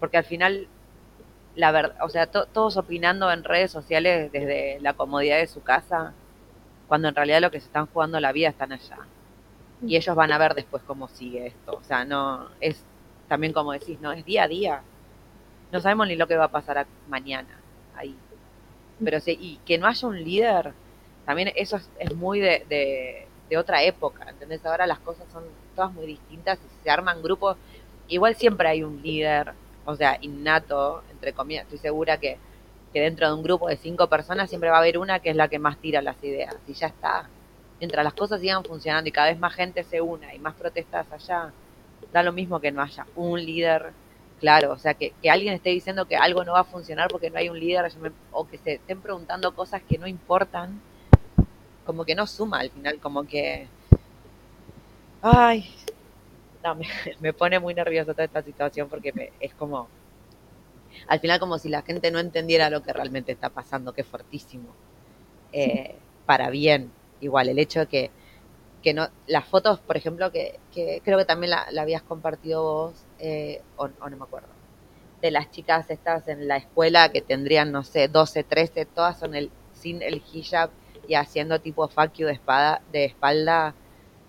[0.00, 0.68] porque al final,
[1.56, 6.14] la verdad, o sea, todos opinando en redes sociales desde la comodidad de su casa,
[6.88, 8.98] cuando en realidad lo que se están jugando la vida están allá.
[9.86, 11.76] Y ellos van a ver después cómo sigue esto.
[11.76, 12.82] O sea, no, es
[13.28, 14.82] también como decís, no, es día a día.
[15.72, 17.60] No sabemos ni lo que va a pasar mañana
[17.94, 18.16] ahí.
[19.02, 20.72] Pero sí, y que no haya un líder,
[21.26, 24.64] también eso es, muy de de otra época, ¿entendés?
[24.64, 27.56] Ahora las cosas son todas muy distintas y se arman grupos,
[28.08, 29.52] igual siempre hay un líder,
[29.84, 32.38] o sea, innato, entre comillas, estoy segura que,
[32.96, 35.36] que dentro de un grupo de cinco personas siempre va a haber una que es
[35.36, 37.28] la que más tira las ideas, y ya está.
[37.78, 41.06] Mientras las cosas sigan funcionando y cada vez más gente se una y más protestas
[41.12, 41.52] allá,
[42.10, 43.92] da lo mismo que no haya un líder
[44.40, 47.28] claro, o sea, que, que alguien esté diciendo que algo no va a funcionar porque
[47.28, 47.92] no hay un líder,
[48.30, 50.80] o que se estén preguntando cosas que no importan,
[51.84, 53.68] como que no suma al final, como que...
[55.20, 55.70] Ay,
[56.64, 56.78] no,
[57.20, 59.86] me, pone muy nerviosa toda esta situación porque es como...
[61.08, 64.06] Al final como si la gente no entendiera lo que realmente está pasando, que es
[64.06, 64.68] fortísimo.
[65.52, 65.96] Eh,
[66.26, 66.90] para bien,
[67.20, 68.10] igual, el hecho de que,
[68.82, 69.08] que no...
[69.26, 73.84] Las fotos, por ejemplo, que, que creo que también la, habías compartido vos, eh, o,
[73.84, 74.48] o no me acuerdo,
[75.22, 79.34] de las chicas estas en la escuela que tendrían, no sé, 12, 13, todas son
[79.34, 80.70] el sin el hijab
[81.06, 83.74] y haciendo tipo fuck de espada, de espalda,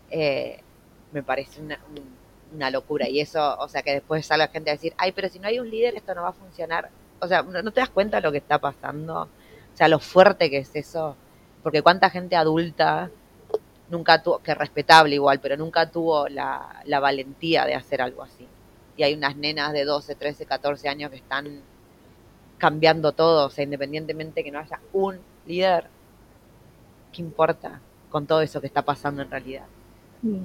[0.10, 0.62] eh,
[1.12, 1.80] me parece una,
[2.54, 3.08] una, locura.
[3.10, 5.48] Y eso, o sea, que después sale la gente a decir, ay, pero si no
[5.48, 6.90] hay un líder esto no va a funcionar.
[7.20, 9.24] O sea, ¿no, te das cuenta de lo que está pasando?
[9.24, 11.16] O sea, lo fuerte que es eso.
[11.64, 13.10] Porque cuánta gente adulta
[13.90, 18.48] nunca tuvo, que respetable igual, pero nunca tuvo la, la valentía de hacer algo así.
[18.96, 21.62] Y hay unas nenas de 12, 13, 14 años que están
[22.58, 25.88] cambiando todo, o sea, independientemente que no haya un líder,
[27.12, 27.80] ¿qué importa
[28.10, 29.66] con todo eso que está pasando en realidad?
[30.22, 30.42] Sí,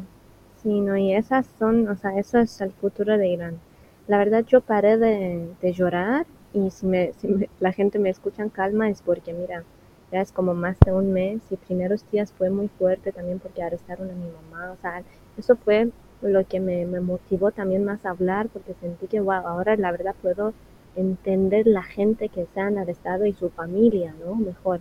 [0.62, 3.60] sí no, y esas son, o sea, eso es el futuro de Irán.
[4.06, 7.28] La verdad yo paré de, de llorar y si, me, si
[7.60, 9.64] la gente me escucha en calma es porque, mira,
[10.10, 13.62] ya es como más de un mes y primeros días fue muy fuerte también porque
[13.62, 15.04] arrestaron a mi mamá, o sea,
[15.36, 15.90] eso fue
[16.20, 19.90] lo que me, me motivó también más a hablar porque sentí que, wow, ahora la
[19.92, 20.54] verdad puedo
[20.94, 24.34] entender la gente que se han arrestado y su familia, ¿no?
[24.36, 24.80] Mejor.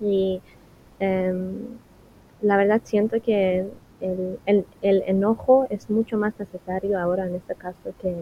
[0.00, 0.42] Y
[0.98, 1.78] em,
[2.40, 3.66] la verdad siento que
[4.02, 8.14] el, el, el, enojo es mucho más necesario ahora en este caso que,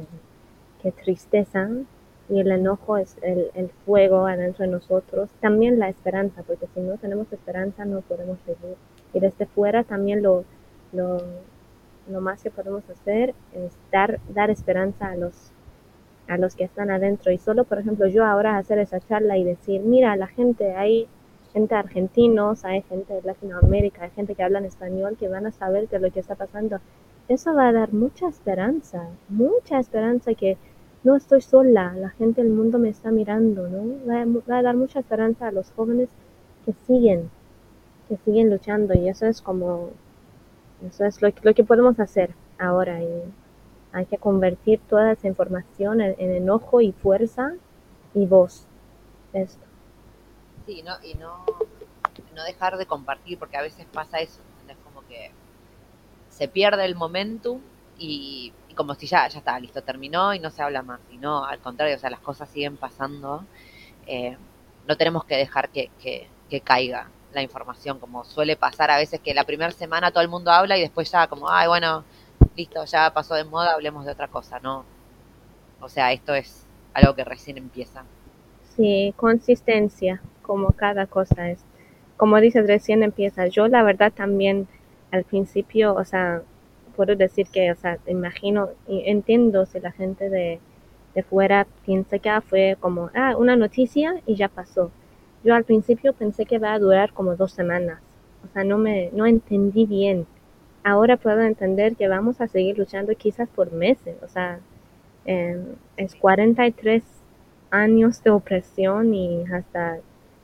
[0.83, 1.69] que tristeza
[2.29, 6.81] y el enojo es el, el, fuego adentro de nosotros, también la esperanza, porque si
[6.81, 8.77] no tenemos esperanza no podemos vivir.
[9.13, 10.45] Y desde fuera también lo,
[10.93, 11.19] lo,
[12.09, 15.51] lo más que podemos hacer es dar, dar esperanza a los,
[16.29, 17.33] a los que están adentro.
[17.33, 21.09] Y solo, por ejemplo, yo ahora hacer esa charla y decir, mira, la gente, hay
[21.53, 25.53] gente argentinos, hay gente de Latinoamérica, hay gente que habla en español que van a
[25.53, 26.79] saber qué es lo que está pasando.
[27.29, 30.57] Eso va a dar mucha esperanza, mucha esperanza que
[31.05, 33.85] no estoy sola, la gente del mundo me está mirando, ¿no?
[34.09, 36.09] Va a, va a dar mucha esperanza a los jóvenes
[36.65, 37.31] que siguen,
[38.09, 39.91] que siguen luchando y eso es como,
[40.87, 43.09] eso es lo, lo que podemos hacer ahora y
[43.93, 47.55] hay que convertir toda esa información en, en enojo y fuerza
[48.15, 48.67] y voz.
[49.33, 49.70] Esto.
[50.71, 51.45] Sí, no, y no,
[52.33, 55.33] no dejar de compartir, porque a veces pasa eso, es como que
[56.29, 57.61] se pierde el momentum
[57.99, 61.01] y, y, como si ya, ya está, listo, terminó y no se habla más.
[61.11, 63.45] Y no, al contrario, o sea, las cosas siguen pasando.
[64.07, 64.37] Eh,
[64.87, 69.19] no tenemos que dejar que, que, que, caiga la información, como suele pasar a veces
[69.19, 72.05] que la primera semana todo el mundo habla y después ya como, ay, bueno,
[72.55, 74.85] listo, ya pasó de moda, hablemos de otra cosa, ¿no?
[75.81, 76.65] O sea, esto es
[76.95, 78.05] algo que recién empieza.
[78.77, 81.61] Sí, consistencia, como cada cosa es.
[82.17, 83.47] Como dices, recién empieza.
[83.47, 84.67] Yo la verdad también
[85.13, 86.43] al principio, o sea,
[86.97, 90.59] puedo decir que, o sea, imagino y entiendo si la gente de,
[91.15, 94.91] de fuera piensa que ah, fue como, ah, una noticia y ya pasó.
[95.45, 98.01] Yo al principio pensé que va a durar como dos semanas.
[98.45, 100.27] O sea, no me, no entendí bien
[100.83, 104.61] ahora puedo entender que vamos a seguir luchando quizás por meses, o sea,
[105.27, 105.63] eh,
[105.97, 107.03] es 43
[107.71, 109.99] años de opresión y hasta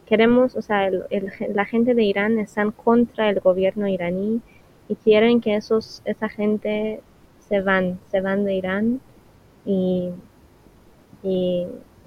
[0.07, 4.41] queremos, o sea, el, el, la gente de Irán están contra el gobierno iraní
[4.89, 7.01] y quieren que esos, esa gente
[7.49, 9.01] se van, se van de Irán
[9.65, 10.11] y,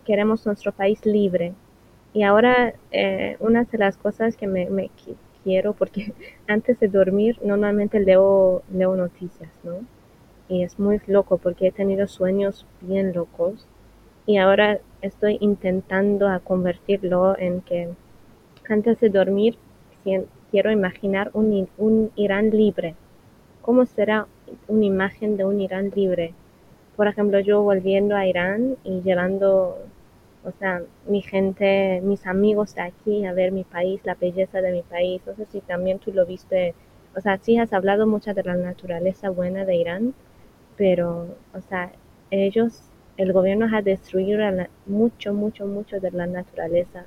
[0.05, 1.53] queremos nuestro país libre.
[2.13, 4.89] Y ahora eh, una de las cosas que me,
[5.43, 6.13] quiero porque
[6.47, 9.81] antes de dormir normalmente leo noticias, ¿no?
[10.47, 13.67] Y es muy loco porque he tenido sueños bien locos
[14.30, 17.89] y ahora estoy intentando a convertirlo en que
[18.69, 19.57] antes de dormir
[20.51, 22.93] quiero imaginar un, un Irán libre.
[23.63, 24.27] ¿Cómo será
[24.67, 26.36] una imagen de un Irán libre?
[26.95, 29.80] Por ejemplo, yo volviendo a Irán y llevando
[30.45, 34.71] o sea, mi gente, mis amigos de aquí a ver mi país, la belleza de
[34.73, 35.23] mi país.
[35.25, 36.75] No sé si también tú lo viste,
[37.15, 40.13] o sea, sí has hablado mucho de la naturaleza buena de Irán,
[40.77, 41.91] pero, o sea,
[42.32, 42.88] ellos,
[43.20, 44.39] el gobierno ha destruido
[44.86, 47.03] mucho, mucho, mucho de la naturaleza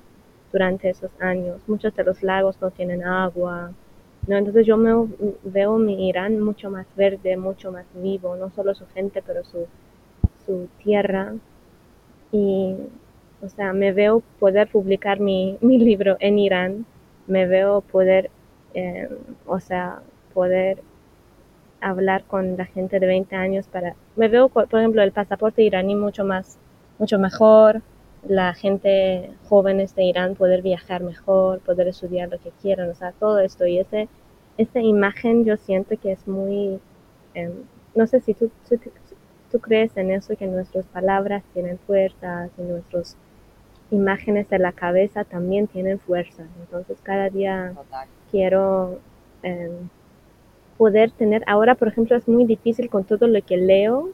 [0.52, 1.62] durante esos años.
[1.66, 3.72] Muchos de los lagos no tienen agua.
[4.26, 4.36] ¿no?
[4.36, 4.92] Entonces yo me,
[5.42, 9.66] veo mi Irán mucho más verde, mucho más vivo, no solo su gente, pero su,
[10.44, 11.32] su tierra.
[12.30, 12.76] Y
[13.40, 16.84] o sea, me veo poder publicar mi, mi libro en Irán,
[17.26, 18.30] me veo poder,
[18.74, 19.08] eh,
[19.46, 20.02] o sea,
[20.34, 20.82] poder
[21.80, 25.94] hablar con la gente de 20 años para, me veo, por ejemplo, el pasaporte iraní
[25.96, 26.58] mucho más,
[26.98, 27.82] mucho mejor,
[28.26, 33.12] la gente jóvenes de Irán poder viajar mejor, poder estudiar lo que quieran, o sea,
[33.12, 34.08] todo esto y ese,
[34.58, 36.78] esa imagen yo siento que es muy,
[37.34, 37.52] eh,
[37.94, 38.78] no sé si tú, tú,
[39.50, 43.16] tú crees en eso, que nuestras palabras tienen fuerza, que nuestros
[43.90, 46.44] imágenes de la cabeza también tienen fuerza.
[46.60, 48.08] Entonces cada día Total.
[48.30, 48.98] quiero
[49.42, 49.70] eh,
[50.82, 54.10] poder tener, ahora por ejemplo es muy difícil con todo lo que leo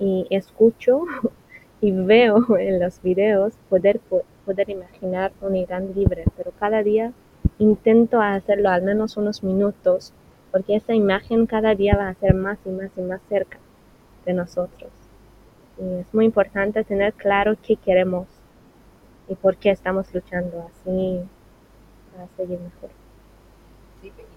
[0.00, 1.04] y escucho
[1.80, 4.00] y veo en los videos, poder,
[4.44, 7.12] poder imaginar un Irán libre, pero cada día
[7.60, 10.12] intento hacerlo al menos unos minutos,
[10.50, 13.58] porque esa imagen cada día va a ser más y más y más cerca
[14.26, 14.90] de nosotros.
[15.78, 18.26] Y es muy importante tener claro qué queremos
[19.28, 21.20] y por qué estamos luchando así
[22.10, 23.01] para seguir mejor.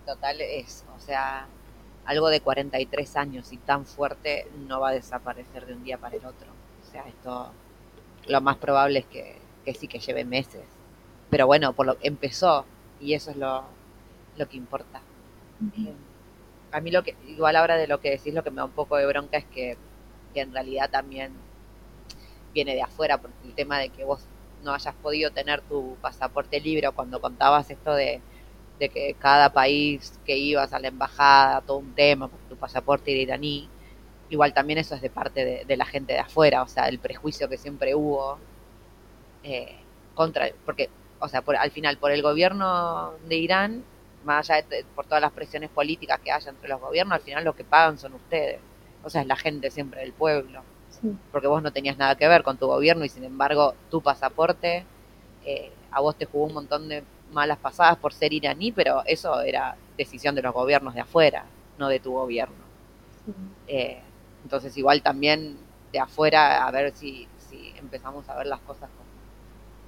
[0.05, 1.47] Total es, o sea,
[2.05, 6.15] algo de 43 años y tan fuerte no va a desaparecer de un día para
[6.15, 6.47] el otro.
[6.81, 7.51] O sea, esto
[8.27, 10.63] lo más probable es que, que sí que lleve meses.
[11.29, 12.65] Pero bueno, por lo empezó
[13.01, 13.63] y eso es lo,
[14.37, 15.01] lo que importa.
[16.71, 18.71] A mí lo que, igual ahora de lo que decís, lo que me da un
[18.71, 19.77] poco de bronca es que,
[20.33, 21.33] que en realidad también
[22.53, 24.25] viene de afuera, por el tema de que vos
[24.63, 28.21] no hayas podido tener tu pasaporte libre cuando contabas esto de,
[28.79, 33.11] de que cada país que ibas a la embajada, todo un tema, porque tu pasaporte
[33.11, 33.69] era iraní,
[34.29, 36.99] igual también eso es de parte de, de la gente de afuera, o sea, el
[36.99, 38.39] prejuicio que siempre hubo
[39.43, 39.75] eh,
[40.13, 43.83] contra, porque, o sea, por, al final, por el gobierno de Irán,
[44.23, 47.43] más allá de, por todas las presiones políticas que haya entre los gobiernos, al final
[47.43, 48.59] los que pagan son ustedes,
[49.03, 51.09] o sea, es la gente siempre del pueblo, Sí.
[51.31, 54.85] porque vos no tenías nada que ver con tu gobierno y sin embargo tu pasaporte
[55.43, 57.03] eh, a vos te jugó un montón de
[57.35, 61.89] malas pasadas por ser iraní, pero eso era decisión de los gobiernos de afuera, no
[61.89, 62.71] de tu gobierno.
[63.25, 63.33] sí.
[63.67, 64.01] Eh,
[64.43, 65.57] entonces igual también
[65.91, 69.09] de afuera a ver si, si empezamos a ver las cosas como,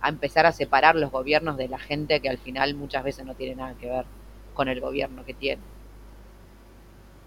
[0.01, 3.35] a empezar a separar los gobiernos de la gente que al final muchas veces no
[3.35, 4.05] tiene nada que ver
[4.53, 5.61] con el gobierno que tiene.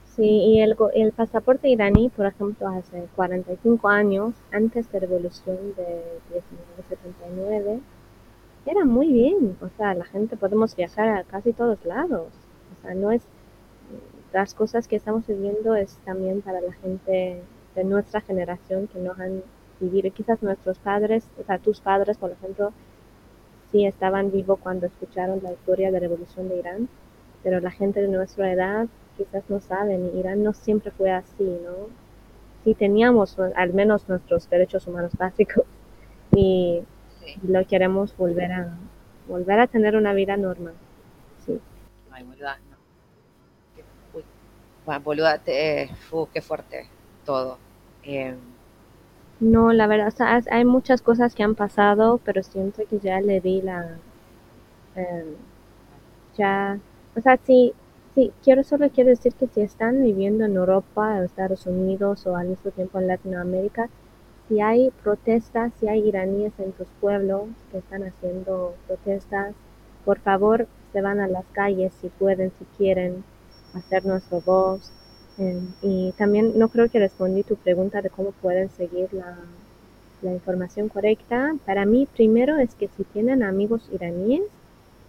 [0.04, 5.56] Sí, y el, el pasaporte iraní, por ejemplo, hace 45 años, antes de la revolución
[5.76, 7.80] de 1979,
[8.66, 9.56] era muy bien.
[9.60, 12.28] O sea, la gente podemos viajar a casi todos lados.
[12.78, 13.22] O sea, no es,
[14.32, 17.42] las cosas que estamos viviendo es también para la gente
[17.74, 19.42] de nuestra generación que no han
[19.80, 20.12] vivido.
[20.12, 22.72] Quizás nuestros padres, o sea, tus padres, por ejemplo,
[23.70, 26.88] sí estaban vivos cuando escucharon la historia de la revolución de Irán,
[27.42, 31.44] pero la gente de nuestra edad quizás no saben, y Irán no siempre fue así,
[31.44, 31.88] ¿no?
[32.64, 35.64] Sí teníamos al menos nuestros derechos humanos básicos
[36.34, 36.82] y
[37.20, 37.36] Sí.
[37.42, 38.78] lo queremos volver a
[39.28, 40.74] volver a tener una vida normal.
[41.46, 41.60] Sí.
[42.10, 42.76] Ay, boluda, no.
[44.12, 44.24] Uy.
[44.84, 46.88] Bueno, boluda, te, uf, qué fuerte
[47.24, 47.58] todo.
[48.02, 48.36] Eh,
[49.40, 53.00] No, la verdad, o sea, has- hay muchas cosas que han pasado, pero siento que
[53.00, 53.98] ya le di la
[54.94, 55.36] em,
[56.36, 56.80] ya,
[57.16, 57.74] o sea, sí,
[58.14, 62.36] sí, quiero solo quiero decir que si están viviendo en Europa o Estados Unidos o
[62.36, 63.90] al mismo tiempo en Latinoamérica,
[64.50, 69.54] si hay protestas, si hay iraníes en tus pueblos que están haciendo protestas,
[70.04, 73.22] por favor, se van a las calles si pueden, si quieren,
[73.74, 74.90] hacer nuestra voz.
[75.38, 79.38] Eh, y también no creo que respondí tu pregunta de cómo pueden seguir la,
[80.20, 81.54] la información correcta.
[81.64, 84.42] Para mí, primero es que si tienen amigos iraníes,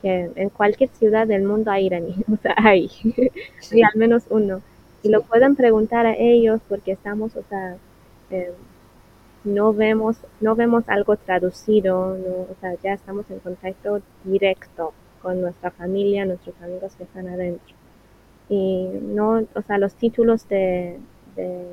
[0.03, 4.25] que en cualquier ciudad del mundo hay iraníes, o sea, hay, sí, hay al menos
[4.29, 4.61] uno.
[5.01, 7.77] Y lo pueden preguntar a ellos porque estamos, o sea,
[8.29, 8.53] eh,
[9.43, 15.41] no vemos, no vemos algo traducido, no, o sea, ya estamos en contacto directo con
[15.41, 17.75] nuestra familia, nuestros amigos que están adentro.
[18.49, 20.99] Y no, o sea, los títulos de,
[21.35, 21.65] de,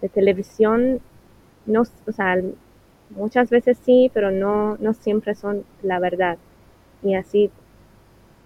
[0.00, 1.00] de televisión,
[1.66, 2.36] no, o sea,
[3.10, 6.38] muchas veces sí, pero no, no siempre son la verdad.
[7.02, 7.50] Y así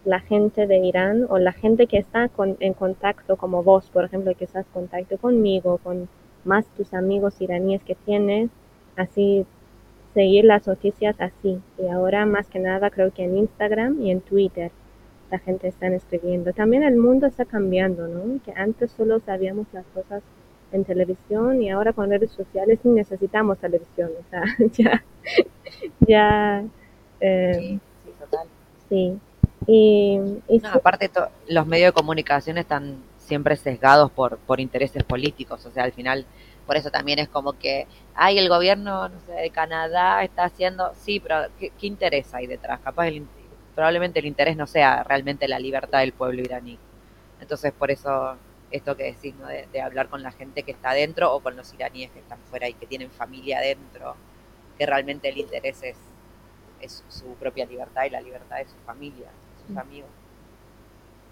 [0.04, 4.04] la gente de Irán o la gente que está con, en contacto, como vos, por
[4.04, 6.08] ejemplo, que estás en contacto conmigo, con
[6.44, 8.50] más tus amigos iraníes que tienes,
[8.96, 9.46] así
[10.14, 11.60] seguir las noticias así.
[11.78, 14.70] Y ahora más que nada creo que en Instagram y en Twitter
[15.30, 16.52] la gente está escribiendo.
[16.52, 18.40] También el mundo está cambiando, ¿no?
[18.44, 20.22] Que antes solo sabíamos las cosas
[20.72, 24.10] en televisión y ahora con redes sociales ni necesitamos televisión.
[24.18, 25.04] O sea, ya,
[26.00, 26.64] ya,
[27.20, 28.48] eh, sí, sí, total.
[28.88, 29.18] sí.
[29.66, 30.18] Y,
[30.48, 31.10] y No, sí, aparte,
[31.48, 36.26] los medios de comunicación están siempre sesgados por, por intereses políticos, o sea, al final,
[36.66, 40.92] por eso también es como que, ay, el gobierno, no sé, de Canadá está haciendo,
[40.96, 42.80] sí, pero ¿qué, qué interés hay detrás?
[42.80, 43.24] Capaz, el,
[43.76, 46.76] probablemente el interés no sea realmente la libertad del pueblo iraní.
[47.40, 48.36] Entonces, por eso,
[48.72, 49.46] esto que decís, ¿no?
[49.46, 52.40] De, de hablar con la gente que está adentro o con los iraníes que están
[52.50, 54.16] fuera y que tienen familia adentro,
[54.76, 55.96] que realmente el interés es,
[56.80, 59.28] es su propia libertad y la libertad de su familia,
[59.66, 60.10] sus amigos.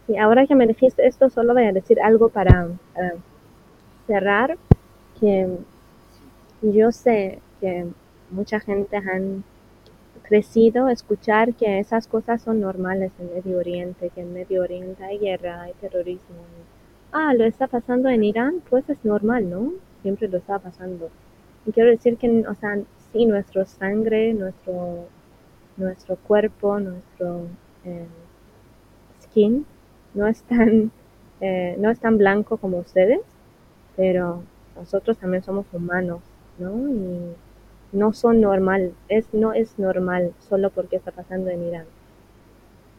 [0.09, 3.13] Sí, ahora que me dijiste esto, solo voy a decir algo para, para
[4.07, 4.59] cerrar,
[5.21, 5.47] que
[6.63, 7.87] yo sé que
[8.31, 9.45] mucha gente han
[10.23, 15.19] crecido escuchar que esas cosas son normales en Medio Oriente, que en Medio Oriente hay
[15.19, 16.37] guerra, hay terrorismo.
[17.13, 19.73] Ah, lo está pasando en Irán, pues es normal, ¿no?
[20.03, 21.11] Siempre lo está pasando.
[21.67, 22.79] Y quiero decir que, o sea,
[23.13, 25.07] sí, nuestra sangre, nuestro,
[25.77, 27.43] nuestro cuerpo, nuestro
[27.85, 28.07] eh,
[29.23, 29.67] skin
[30.19, 30.91] no es tan,
[31.41, 33.21] eh, no es tan blanco como ustedes,
[33.97, 34.43] pero
[34.77, 36.21] nosotros también somos humanos,
[36.59, 36.89] ¿no?
[36.89, 37.35] Y
[37.93, 41.87] no son normal, es, no es normal solo porque está pasando en Irán.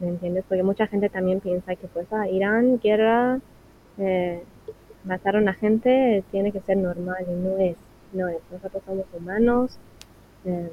[0.00, 0.44] ¿me entiendes?
[0.48, 3.38] Porque mucha gente también piensa que pues, ah, Irán, guerra,
[3.98, 4.42] eh,
[5.04, 7.76] mataron a gente, tiene que ser normal y no es,
[8.12, 8.40] no es.
[8.50, 9.78] Nosotros somos humanos,
[10.44, 10.70] eh,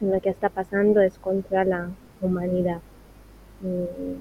[0.00, 1.90] lo que está pasando es contra la
[2.20, 2.80] humanidad.
[3.62, 4.16] Y,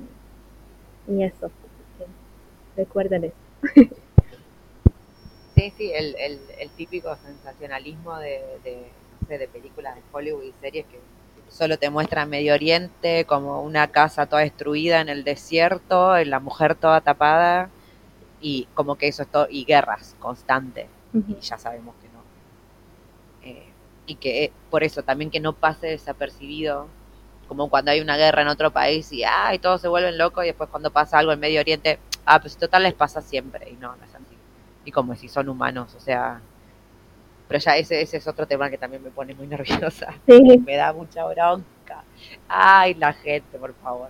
[1.07, 1.51] y eso,
[2.75, 3.35] recuerden eso.
[5.55, 8.91] Sí, sí, el, el, el típico sensacionalismo de, de,
[9.21, 10.99] no sé, de películas de Hollywood y series que
[11.49, 16.75] solo te muestran Medio Oriente como una casa toda destruida en el desierto, la mujer
[16.75, 17.69] toda tapada
[18.41, 21.37] y como que eso es todo, y guerras constantes, uh -huh.
[21.37, 23.49] y ya sabemos que no.
[23.49, 23.69] Eh,
[24.07, 26.87] y que eh, por eso también que no pase desapercibido,
[27.47, 30.47] como cuando hay una guerra en otro país y ay, todos se vuelven locos y
[30.47, 33.95] después cuando pasa algo en Medio Oriente, ah, pues total les pasa siempre, y no,
[33.95, 34.37] no es así.
[34.85, 36.41] Y como si son humanos, o sea,
[37.47, 40.13] pero ya ese, ese es otro tema que también me pone muy nerviosa.
[40.27, 40.63] Sí.
[40.65, 42.03] Me da mucha bronca.
[42.47, 44.09] Ay, la gente, por favor.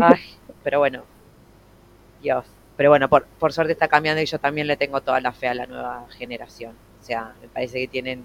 [0.00, 0.20] Ay,
[0.62, 1.04] pero bueno,
[2.20, 2.44] Dios.
[2.76, 5.48] Pero bueno, por, por suerte está cambiando y yo también le tengo toda la fe
[5.48, 6.74] a la nueva generación.
[7.00, 8.24] O sea, me parece que tienen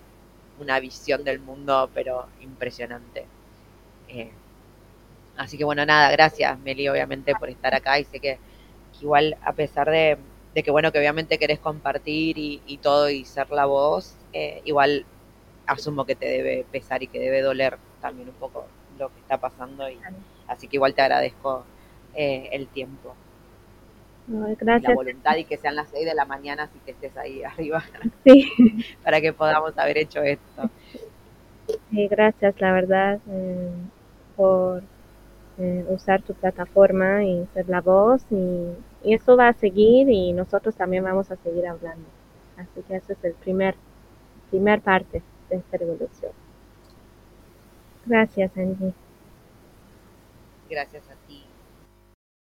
[0.60, 3.26] una visión del mundo, pero impresionante.
[4.10, 4.32] Eh,
[5.38, 8.38] así que bueno, nada, gracias Meli, obviamente, por estar acá y sé que,
[8.94, 10.18] que igual a pesar de,
[10.54, 14.62] de, que bueno, que obviamente querés compartir y, y todo y ser la voz, eh,
[14.66, 15.06] igual
[15.66, 18.66] asumo que te debe pesar y que debe doler también un poco
[18.98, 19.98] lo que está pasando y
[20.48, 21.66] así que igual te agradezco
[22.16, 23.16] eh, el tiempo.
[24.28, 24.90] Gracias.
[24.90, 27.84] La voluntad y que sean las 6 de la mañana así que estés ahí arriba
[28.26, 28.52] sí.
[29.04, 30.70] para que podamos haber hecho esto.
[31.90, 33.70] Sí, gracias, la verdad, eh,
[34.38, 34.84] por
[35.58, 38.72] eh, usar tu plataforma y ser la voz y,
[39.04, 42.06] y, eso va a seguir y nosotros también vamos a seguir hablando.
[42.56, 43.76] Así que ese es el primer,
[44.50, 46.32] primer parte de esta revolución.
[48.06, 48.94] Gracias, Angie.
[50.70, 51.27] Gracias a ti.